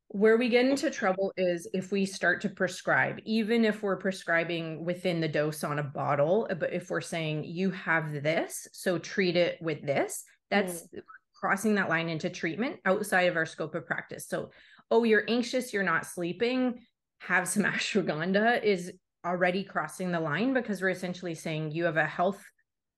[0.09, 4.85] Where we get into trouble is if we start to prescribe, even if we're prescribing
[4.85, 9.37] within the dose on a bottle, but if we're saying you have this, so treat
[9.37, 11.01] it with this, that's mm.
[11.35, 14.29] crossing that line into treatment outside of our scope of practice.
[14.29, 14.51] So,
[14.93, 16.87] oh, you're anxious, you're not sleeping,
[17.19, 18.93] have some ashwagandha is
[19.25, 22.43] already crossing the line because we're essentially saying you have a health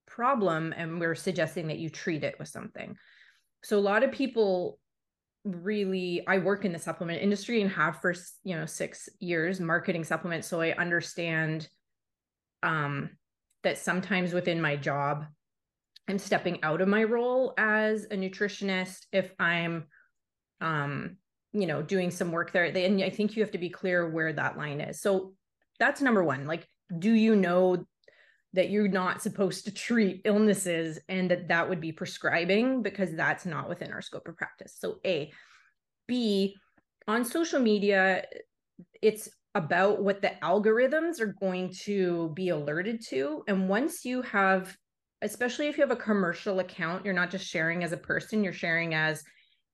[0.06, 2.96] problem and we're suggesting that you treat it with something.
[3.64, 4.78] So a lot of people
[5.56, 10.04] really I work in the supplement industry and have for, you know, 6 years marketing
[10.04, 11.68] supplements so I understand
[12.62, 13.10] um
[13.62, 15.26] that sometimes within my job
[16.08, 19.86] I'm stepping out of my role as a nutritionist if I'm
[20.60, 21.16] um
[21.52, 24.32] you know doing some work there and I think you have to be clear where
[24.32, 25.00] that line is.
[25.00, 25.34] So
[25.78, 26.66] that's number 1 like
[26.98, 27.86] do you know
[28.54, 33.44] that you're not supposed to treat illnesses and that that would be prescribing because that's
[33.44, 34.74] not within our scope of practice.
[34.78, 35.30] So A,
[36.06, 36.56] B,
[37.06, 38.24] on social media,
[39.02, 43.42] it's about what the algorithms are going to be alerted to.
[43.48, 44.76] And once you have,
[45.20, 48.52] especially if you have a commercial account, you're not just sharing as a person, you're
[48.52, 49.22] sharing as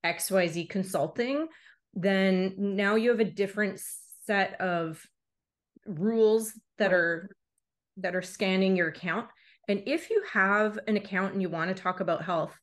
[0.04, 1.46] XYZ consulting,
[1.92, 3.80] then now you have a different
[4.24, 5.00] set of
[5.86, 7.30] rules that are
[7.96, 9.28] that are scanning your account.
[9.68, 12.58] And if you have an account and you want to talk about health,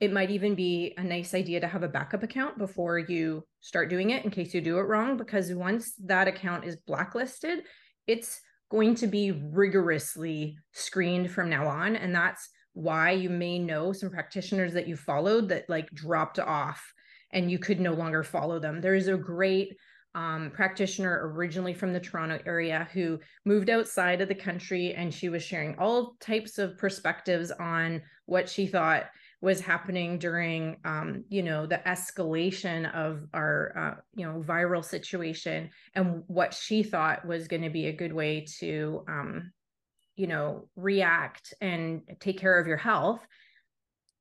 [0.00, 3.90] it might even be a nice idea to have a backup account before you start
[3.90, 5.18] doing it in case you do it wrong.
[5.18, 7.64] Because once that account is blacklisted,
[8.06, 8.40] it's
[8.70, 11.96] going to be rigorously screened from now on.
[11.96, 16.82] And that's why you may know some practitioners that you followed that like dropped off
[17.32, 18.80] and you could no longer follow them.
[18.80, 19.76] There is a great
[20.14, 25.28] um, practitioner originally from the Toronto area who moved outside of the country and she
[25.28, 29.06] was sharing all types of perspectives on what she thought
[29.40, 35.70] was happening during um, you know the escalation of our uh, you know viral situation
[35.94, 39.52] and what she thought was going to be a good way to um,
[40.16, 43.20] you know react and take care of your health.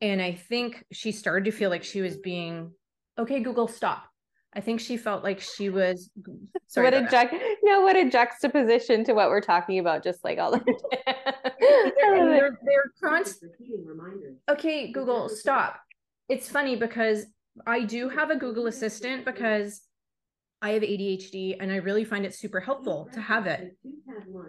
[0.01, 2.71] And i think she started to feel like she was being
[3.17, 4.08] okay google stop
[4.53, 6.09] I think she felt like she was.
[6.67, 10.03] Sorry what a ju- no, what a juxtaposition to what we're talking about.
[10.03, 10.61] Just like all of
[11.61, 13.51] they're, they're constant.
[14.49, 15.79] Okay, Google, stop.
[16.27, 17.25] It's funny because
[17.65, 19.81] I do have a Google Assistant because
[20.61, 23.75] I have ADHD and I really find it super helpful to have it.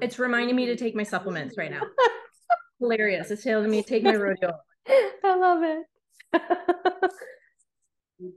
[0.01, 1.83] It's reminding me to take my supplements right now.
[2.81, 3.31] hilarious.
[3.31, 4.59] It's telling me to take my Rhodiola.
[5.25, 5.63] I love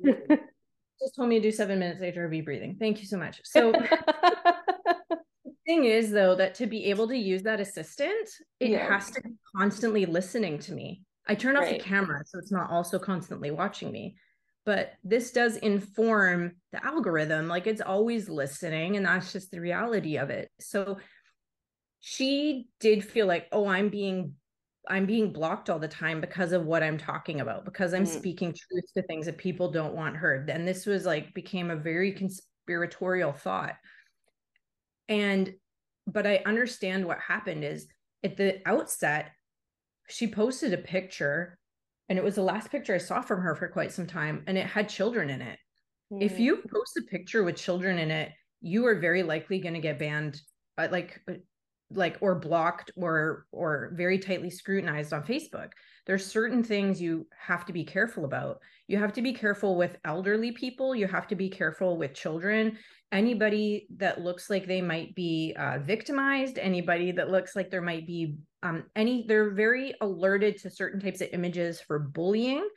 [0.06, 0.44] it.
[1.04, 2.78] Just told me to do seven minutes HRV breathing.
[2.80, 3.42] Thank you so much.
[3.44, 8.30] So the thing is though that to be able to use that assistant,
[8.60, 8.88] it yeah.
[8.88, 11.02] has to be constantly listening to me.
[11.28, 11.80] I turn off right.
[11.80, 14.16] the camera so it's not also constantly watching me.
[14.66, 20.16] But this does inform the algorithm, like it's always listening, and that's just the reality
[20.16, 20.50] of it.
[20.62, 21.00] So
[22.00, 24.36] she did feel like, oh, I'm being
[24.90, 28.08] I'm being blocked all the time because of what I'm talking about, because I'm mm.
[28.08, 30.50] speaking truth to things that people don't want heard.
[30.50, 33.76] And this was like became a very conspiratorial thought.
[35.08, 35.54] And
[36.06, 37.88] but I understand what happened is
[38.24, 39.32] at the outset,
[40.10, 41.58] she posted a picture,
[42.10, 44.58] and it was the last picture I saw from her for quite some time, and
[44.58, 45.60] it had children in it.
[46.12, 46.22] Mm.
[46.22, 48.32] If you post a picture with children in it,
[48.62, 50.42] you are very likely going to get banned.
[50.78, 51.22] Uh, like
[51.94, 55.72] like or blocked or or very tightly scrutinized on Facebook.
[56.06, 58.60] There's certain things you have to be careful about.
[58.88, 62.78] You have to be careful with elderly people, you have to be careful with children,
[63.12, 68.06] anybody that looks like they might be uh, victimized, anybody that looks like there might
[68.06, 72.68] be um, any they're very alerted to certain types of images for bullying,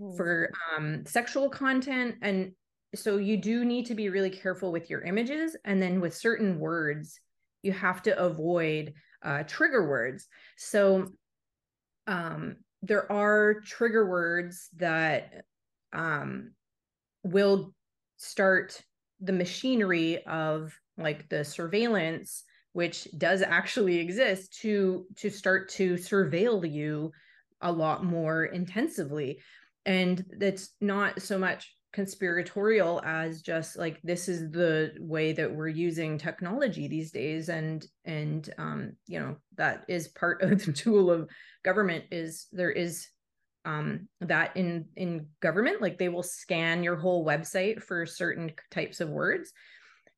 [0.00, 0.16] mm.
[0.16, 2.52] for um, sexual content and
[2.94, 6.58] so you do need to be really careful with your images and then with certain
[6.58, 7.20] words
[7.62, 10.26] you have to avoid uh, trigger words.
[10.56, 11.08] So
[12.06, 15.44] um, there are trigger words that
[15.92, 16.52] um,
[17.22, 17.74] will
[18.16, 18.80] start
[19.20, 26.70] the machinery of like the surveillance which does actually exist to to start to surveil
[26.70, 27.10] you
[27.60, 29.40] a lot more intensively
[29.84, 35.68] and that's not so much conspiratorial as just like this is the way that we're
[35.68, 41.10] using technology these days and and um you know that is part of the tool
[41.10, 41.28] of
[41.64, 43.08] government is there is
[43.64, 49.00] um that in in government like they will scan your whole website for certain types
[49.00, 49.52] of words.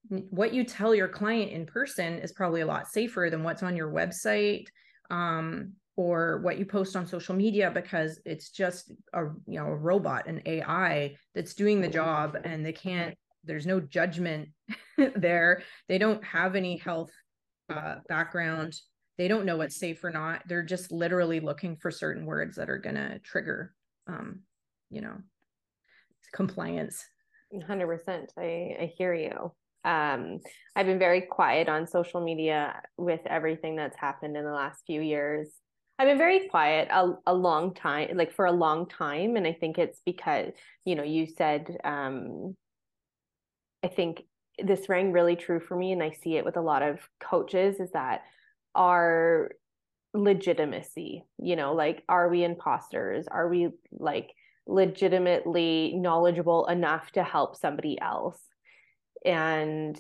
[0.09, 3.77] What you tell your client in person is probably a lot safer than what's on
[3.77, 4.67] your website
[5.11, 9.75] um or what you post on social media because it's just a you know a
[9.75, 13.15] robot an ai that's doing the job and they can't
[13.45, 14.49] there's no judgment
[15.17, 15.63] there.
[15.89, 17.11] They don't have any health
[17.71, 18.75] uh, background.
[19.19, 20.43] They don't know what's safe or not.
[20.47, 23.75] They're just literally looking for certain words that are going to trigger
[24.09, 24.41] um
[24.91, 25.17] you know
[26.35, 27.05] compliance.
[27.55, 28.43] 100% i
[28.81, 29.53] i hear you.
[29.85, 30.41] Um
[30.75, 35.01] i've been very quiet on social media with everything that's happened in the last few
[35.01, 35.51] years
[35.99, 39.37] I've been very quiet a, a long time, like for a long time.
[39.37, 40.53] And I think it's because,
[40.85, 42.57] you know, you said, um,
[43.85, 44.23] I think
[44.59, 45.93] this rang really true for me.
[45.93, 48.23] And I see it with a lot of coaches is that
[48.75, 49.53] our
[50.15, 53.29] legitimacy, you know, like, are we imposters?
[53.29, 54.31] Are we like
[54.67, 58.41] legitimately knowledgeable enough to help somebody else?
[59.25, 59.99] And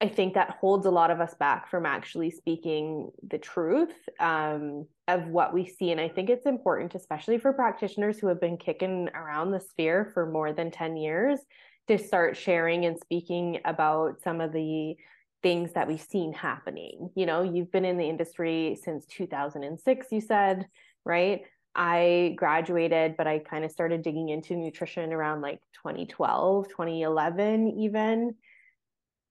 [0.00, 4.86] I think that holds a lot of us back from actually speaking the truth um,
[5.08, 5.90] of what we see.
[5.90, 10.10] And I think it's important, especially for practitioners who have been kicking around the sphere
[10.12, 11.40] for more than 10 years,
[11.88, 14.96] to start sharing and speaking about some of the
[15.42, 17.10] things that we've seen happening.
[17.14, 20.66] You know, you've been in the industry since 2006, you said,
[21.04, 21.42] right?
[21.74, 28.34] I graduated, but I kind of started digging into nutrition around like 2012, 2011, even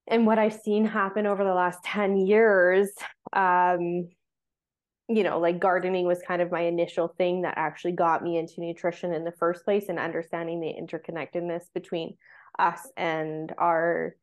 [0.07, 2.89] and what I've seen happen over the last 10 years,
[3.33, 4.09] um,
[5.07, 8.61] you know, like gardening was kind of my initial thing that actually got me into
[8.61, 12.17] nutrition in the first place and understanding the interconnectedness between
[12.57, 14.15] us and our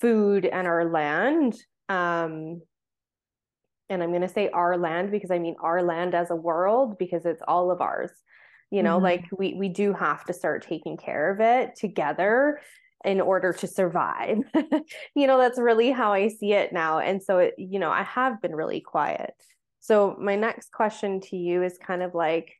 [0.00, 1.56] food and our land.
[1.88, 2.62] Um,
[3.88, 6.96] and I'm going to say our land because I mean our land as a world
[6.98, 8.10] because it's all of ours.
[8.70, 9.04] You know, mm-hmm.
[9.04, 12.60] like we we do have to start taking care of it together
[13.04, 14.38] in order to survive.
[15.14, 16.98] you know, that's really how I see it now.
[16.98, 19.32] And so, it, you know, I have been really quiet.
[19.80, 22.52] So, my next question to you is kind of like,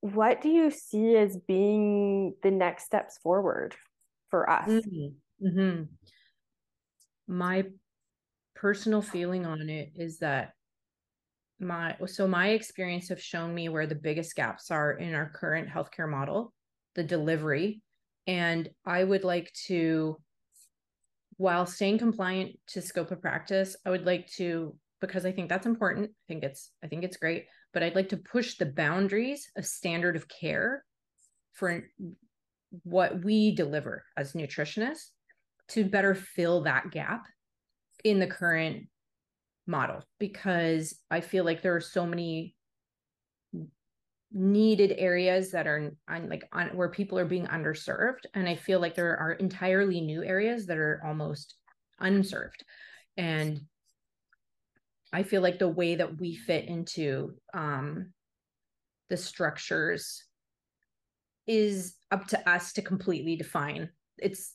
[0.00, 3.74] what do you see as being the next steps forward
[4.30, 4.68] for us?
[4.68, 5.46] Mm-hmm.
[5.46, 5.82] Mm-hmm.
[7.28, 7.64] My
[8.54, 10.52] personal feeling on it is that
[11.58, 15.68] my so my experience have shown me where the biggest gaps are in our current
[15.68, 16.52] healthcare model
[16.94, 17.82] the delivery
[18.26, 20.16] and I would like to,
[21.36, 25.66] while staying compliant to scope of practice, I would like to, because I think that's
[25.66, 26.10] important.
[26.10, 29.66] I think it's, I think it's great, but I'd like to push the boundaries of
[29.66, 30.84] standard of care
[31.52, 31.84] for
[32.82, 35.10] what we deliver as nutritionists
[35.68, 37.26] to better fill that gap
[38.04, 38.88] in the current
[39.66, 42.55] model because I feel like there are so many
[44.32, 48.80] needed areas that are on like on where people are being underserved and i feel
[48.80, 51.54] like there are entirely new areas that are almost
[52.00, 52.64] unserved.
[53.16, 53.62] And
[55.12, 58.12] i feel like the way that we fit into um
[59.08, 60.24] the structures
[61.46, 63.90] is up to us to completely define.
[64.18, 64.54] It's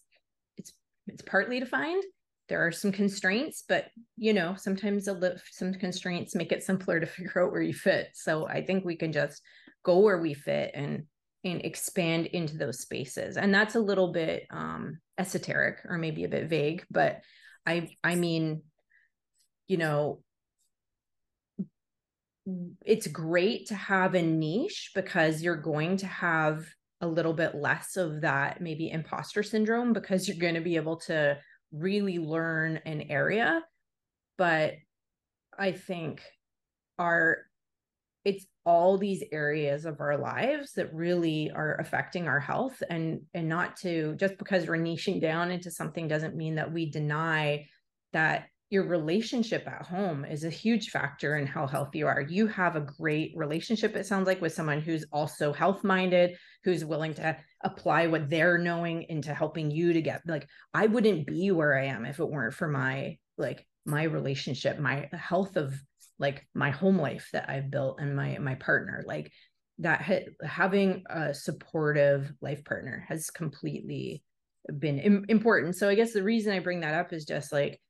[0.58, 0.74] it's
[1.08, 2.04] it's partly defined.
[2.50, 3.86] There are some constraints but
[4.18, 7.74] you know sometimes a li- some constraints make it simpler to figure out where you
[7.74, 8.10] fit.
[8.14, 9.42] So i think we can just
[9.84, 11.04] go where we fit and
[11.44, 13.36] and expand into those spaces.
[13.36, 17.22] And that's a little bit um esoteric or maybe a bit vague but
[17.66, 18.64] i i mean
[19.68, 20.20] you know
[22.84, 26.66] it's great to have a niche because you're going to have
[27.02, 30.98] a little bit less of that maybe imposter syndrome because you're going to be able
[30.98, 31.38] to
[31.72, 33.62] really learn an area.
[34.38, 34.74] But
[35.58, 36.22] i think
[36.98, 37.40] our
[38.24, 43.50] it's all these areas of our lives that really are affecting our health and and
[43.50, 47.66] not to just because we're niching down into something doesn't mean that we deny
[48.14, 52.22] that your relationship at home is a huge factor in how healthy you are.
[52.22, 56.86] You have a great relationship, it sounds like, with someone who's also health minded, who's
[56.86, 61.52] willing to apply what they're knowing into helping you to get like, I wouldn't be
[61.52, 65.76] where I am if it weren't for my like my relationship, my health of
[66.22, 69.32] like my home life that I've built and my my partner like
[69.80, 74.24] that ha- having a supportive life partner has completely
[74.78, 75.76] been Im- important.
[75.76, 77.82] So I guess the reason I bring that up is just like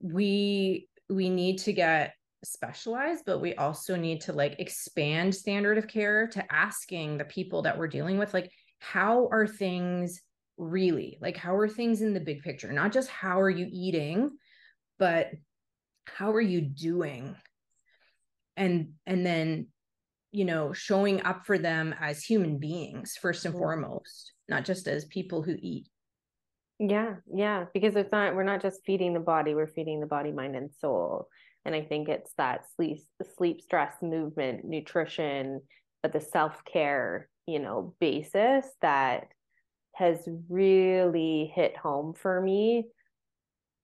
[0.00, 2.12] we we need to get
[2.44, 7.62] specialized but we also need to like expand standard of care to asking the people
[7.62, 10.20] that we're dealing with like how are things
[10.56, 11.18] really?
[11.20, 12.72] Like how are things in the big picture?
[12.72, 14.30] Not just how are you eating
[14.98, 15.30] but
[16.16, 17.36] how are you doing?
[18.56, 19.68] And and then
[20.32, 23.62] you know showing up for them as human beings first and mm-hmm.
[23.62, 25.88] foremost not just as people who eat.
[26.78, 30.32] Yeah yeah because it's not we're not just feeding the body we're feeding the body
[30.32, 31.28] mind and soul.
[31.64, 32.98] And i think it's that sleep
[33.36, 35.60] sleep stress movement nutrition
[36.02, 39.28] but the self-care you know basis that
[39.94, 42.86] has really hit home for me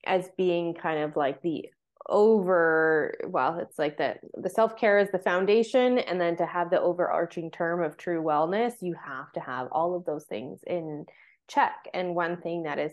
[0.07, 1.67] as being kind of like the
[2.09, 6.81] over well it's like that the self-care is the foundation and then to have the
[6.81, 11.07] overarching term of true wellness you have to have all of those things in
[11.49, 11.89] check.
[11.93, 12.93] And one thing that is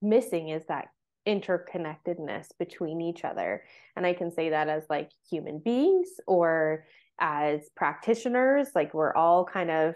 [0.00, 0.88] missing is that
[1.26, 3.62] interconnectedness between each other.
[3.96, 6.86] And i can say that as like human beings or
[7.18, 9.94] as practitioners like we're all kind of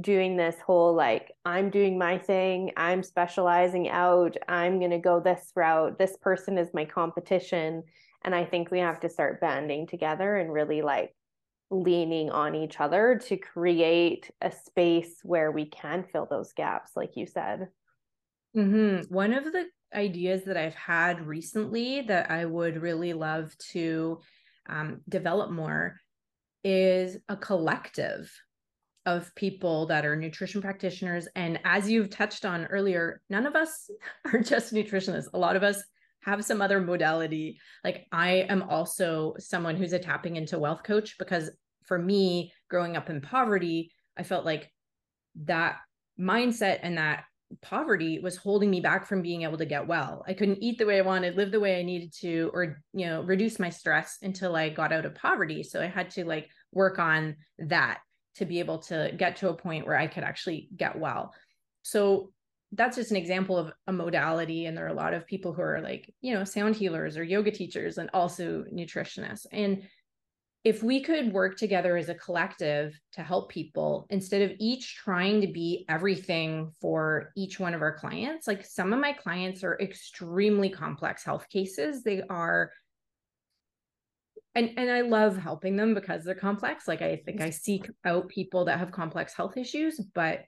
[0.00, 5.20] doing this whole like i'm doing my thing i'm specializing out i'm going to go
[5.20, 7.82] this route this person is my competition.
[8.24, 11.14] And i think we have to start banding together and really like
[11.70, 17.16] leaning on each other to create a space where we can fill those gaps like
[17.16, 17.68] you said.
[18.56, 19.12] Mm-hmm.
[19.12, 24.20] one of the ideas that i've had recently that i would really love to
[24.68, 26.00] um, develop more
[26.64, 28.32] is a collective
[29.06, 31.28] of people that are nutrition practitioners.
[31.36, 33.88] And as you've touched on earlier, none of us
[34.32, 35.28] are just nutritionists.
[35.32, 35.82] A lot of us
[36.24, 37.60] have some other modality.
[37.84, 41.50] Like I am also someone who's a tapping into wealth coach because
[41.86, 44.70] for me, growing up in poverty, I felt like
[45.44, 45.76] that
[46.18, 47.24] mindset and that
[47.62, 50.24] poverty was holding me back from being able to get well.
[50.26, 53.06] I couldn't eat the way I wanted, live the way I needed to, or, you
[53.06, 55.62] know, reduce my stress until I got out of poverty.
[55.62, 58.00] So I had to like work on that
[58.36, 61.32] to be able to get to a point where I could actually get well.
[61.82, 62.32] So
[62.72, 64.66] that's just an example of a modality.
[64.66, 67.24] And there are a lot of people who are like, you know, sound healers or
[67.24, 69.46] yoga teachers and also nutritionists.
[69.52, 69.82] And
[70.64, 75.40] if we could work together as a collective to help people instead of each trying
[75.42, 79.78] to be everything for each one of our clients, like some of my clients are
[79.80, 82.02] extremely complex health cases.
[82.02, 82.72] They are
[84.56, 86.88] and and I love helping them because they're complex.
[86.88, 90.40] Like I think I seek out people that have complex health issues, but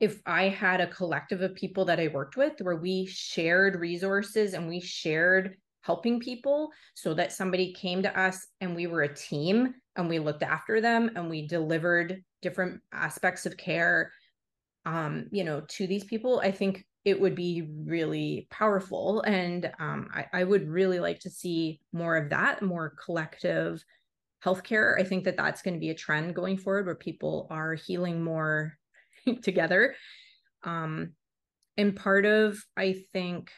[0.00, 4.54] if I had a collective of people that I worked with where we shared resources
[4.54, 9.14] and we shared helping people so that somebody came to us and we were a
[9.14, 14.10] team and we looked after them and we delivered different aspects of care
[14.84, 19.20] um you know to these people i think it would be really powerful.
[19.20, 23.82] And um, I, I would really like to see more of that, more collective
[24.44, 25.00] healthcare.
[25.00, 28.24] I think that that's going to be a trend going forward where people are healing
[28.24, 28.76] more
[29.42, 29.94] together.
[30.64, 31.12] Um,
[31.76, 33.52] and part of, I think,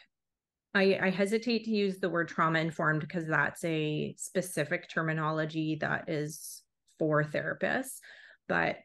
[0.75, 6.11] I, I hesitate to use the word trauma informed because that's a specific terminology that
[6.11, 6.63] is
[6.99, 8.01] for therapists.
[8.47, 8.77] But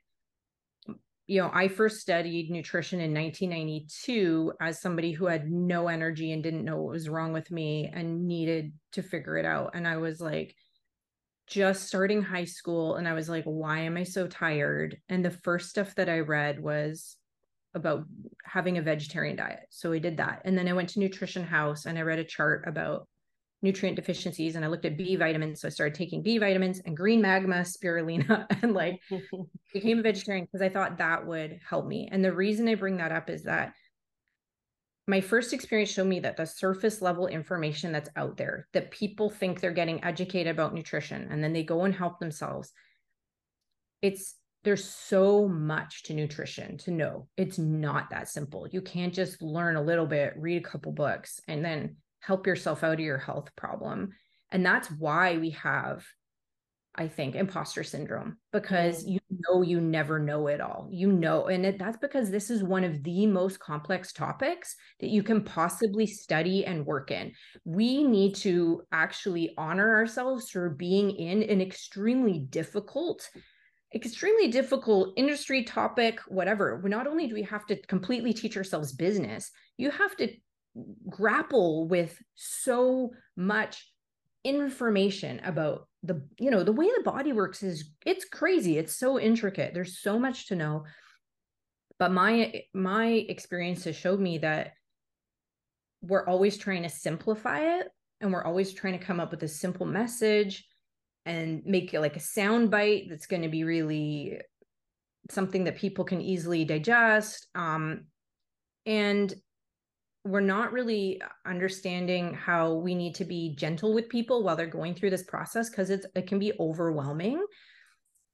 [1.34, 6.44] you know, I first studied nutrition in 1992 as somebody who had no energy and
[6.44, 9.72] didn't know what was wrong with me and needed to figure it out.
[9.74, 10.56] And I was like,
[11.48, 12.98] just starting high school.
[12.98, 15.00] And I was like, why am I so tired?
[15.10, 17.18] And the first stuff that I read was
[17.74, 18.06] about
[18.44, 19.66] having a vegetarian diet.
[19.72, 20.44] So I did that.
[20.46, 23.08] And then I went to Nutrition House and I read a chart about
[23.64, 25.62] nutrient deficiencies and I looked at B vitamins.
[25.62, 29.00] So I started taking B vitamins and green magma, spirulina, and like
[29.74, 32.10] became a vegetarian because I thought that would help me.
[32.12, 33.74] And the reason I bring that up is that
[35.08, 39.30] my first experience showed me that the surface level information that's out there that people
[39.30, 42.72] think they're getting educated about nutrition and then they go and help themselves
[44.02, 49.42] it's there's so much to nutrition to know it's not that simple you can't just
[49.42, 53.18] learn a little bit read a couple books and then help yourself out of your
[53.18, 54.12] health problem
[54.52, 56.06] and that's why we have
[56.96, 59.14] I think, imposter syndrome because mm.
[59.14, 60.88] you know you never know it all.
[60.92, 65.10] You know, and it, that's because this is one of the most complex topics that
[65.10, 67.32] you can possibly study and work in.
[67.66, 73.28] We need to actually honor ourselves for being in an extremely difficult
[73.96, 79.52] extremely difficult industry topic whatever not only do we have to completely teach ourselves business
[79.78, 80.28] you have to
[81.10, 83.88] grapple with so much
[84.44, 88.78] information about the you know the way the body works is it's crazy.
[88.78, 89.74] It's so intricate.
[89.74, 90.84] There's so much to know.
[92.00, 94.74] But my my experience has showed me that
[96.02, 97.88] we're always trying to simplify it
[98.20, 100.66] and we're always trying to come up with a simple message
[101.26, 104.40] and make it like a sound bite that's going to be really
[105.30, 108.02] something that people can easily digest um
[108.86, 109.34] and
[110.26, 114.96] we're not really understanding how we need to be gentle with people while they're going
[114.96, 117.44] through this process because it's it can be overwhelming.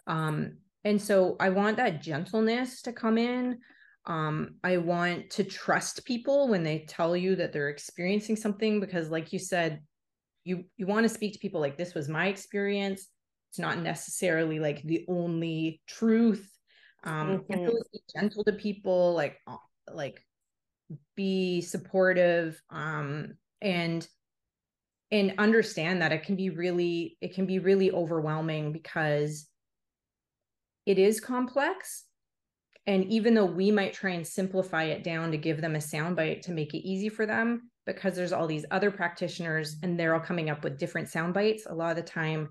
[0.07, 3.59] Um and so i want that gentleness to come in.
[4.05, 9.09] Um i want to trust people when they tell you that they're experiencing something because
[9.09, 9.81] like you said
[10.43, 13.07] you you want to speak to people like this was my experience.
[13.49, 16.47] It's not necessarily like the only truth.
[17.03, 17.65] Um mm-hmm.
[17.91, 19.57] be gentle to people like uh,
[19.91, 20.23] like
[21.15, 24.07] be supportive um, and
[25.11, 29.47] and understand that it can be really it can be really overwhelming because
[30.85, 32.05] it is complex.
[32.87, 36.41] And even though we might try and simplify it down to give them a soundbite
[36.43, 40.19] to make it easy for them because there's all these other practitioners and they're all
[40.19, 42.49] coming up with different sound bites a lot of the time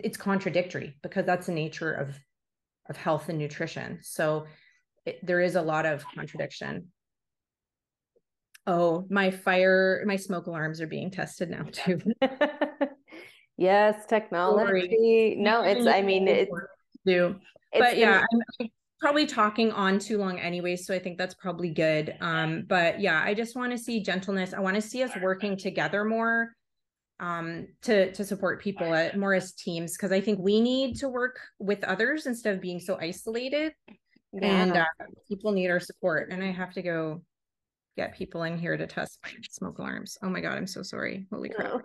[0.00, 2.18] it's contradictory because that's the nature of
[2.88, 3.98] of health and nutrition.
[4.02, 4.46] So
[5.04, 6.86] it, there is a lot of contradiction
[8.68, 11.98] Oh, my fire, my smoke alarms are being tested now too.
[13.56, 15.36] yes, technology.
[15.38, 16.52] No, it's, I mean, it's,
[17.06, 17.36] do.
[17.72, 18.22] But yeah,
[18.60, 18.68] I'm
[19.00, 20.76] probably talking on too long anyway.
[20.76, 22.14] So I think that's probably good.
[22.20, 24.52] Um, but yeah, I just want to see gentleness.
[24.52, 26.52] I want to see us working together more
[27.20, 31.08] um to to support people uh, more as teams because i think we need to
[31.08, 33.72] work with others instead of being so isolated
[34.32, 34.62] yeah.
[34.62, 34.84] and uh,
[35.28, 37.20] people need our support and i have to go
[37.98, 39.18] get people in here to test
[39.50, 40.16] smoke alarms.
[40.22, 41.26] Oh my God, I'm so sorry.
[41.30, 41.82] Holy crap.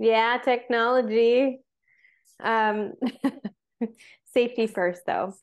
[0.00, 1.60] Yeah, technology.
[2.42, 2.94] Um,
[4.34, 5.34] safety first, though.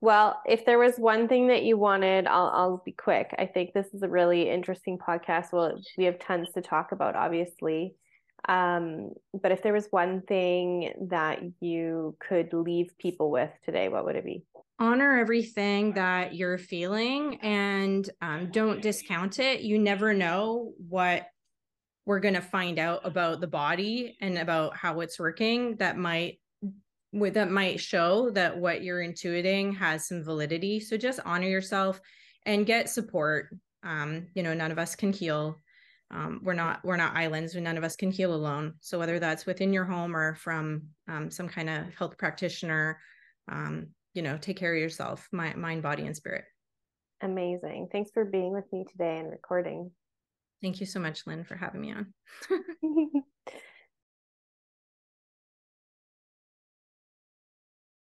[0.00, 3.34] Well, if there was one thing that you wanted, I'll I'll be quick.
[3.38, 5.52] I think this is a really interesting podcast.
[5.52, 7.96] Well, we have tons to talk about, obviously.
[8.48, 9.10] Um,
[9.42, 14.16] but if there was one thing that you could leave people with today, what would
[14.16, 14.44] it be?
[14.78, 19.60] Honor everything that you're feeling and um, don't discount it.
[19.60, 21.26] You never know what
[22.06, 26.38] we're going to find out about the body and about how it's working that might
[27.12, 30.78] that might show that what you're intuiting has some validity.
[30.78, 32.00] So just honor yourself
[32.46, 33.54] and get support.
[33.82, 35.56] Um, you know none of us can heal.
[36.10, 38.74] Um, we're not we're not islands and none of us can heal alone.
[38.80, 42.98] So whether that's within your home or from um, some kind of health practitioner
[43.50, 43.88] um,
[44.18, 46.44] you know take care of yourself my, mind body and spirit.
[47.22, 47.88] Amazing.
[47.92, 49.92] Thanks for being with me today and recording.
[50.60, 52.12] Thank you so much Lynne for having me on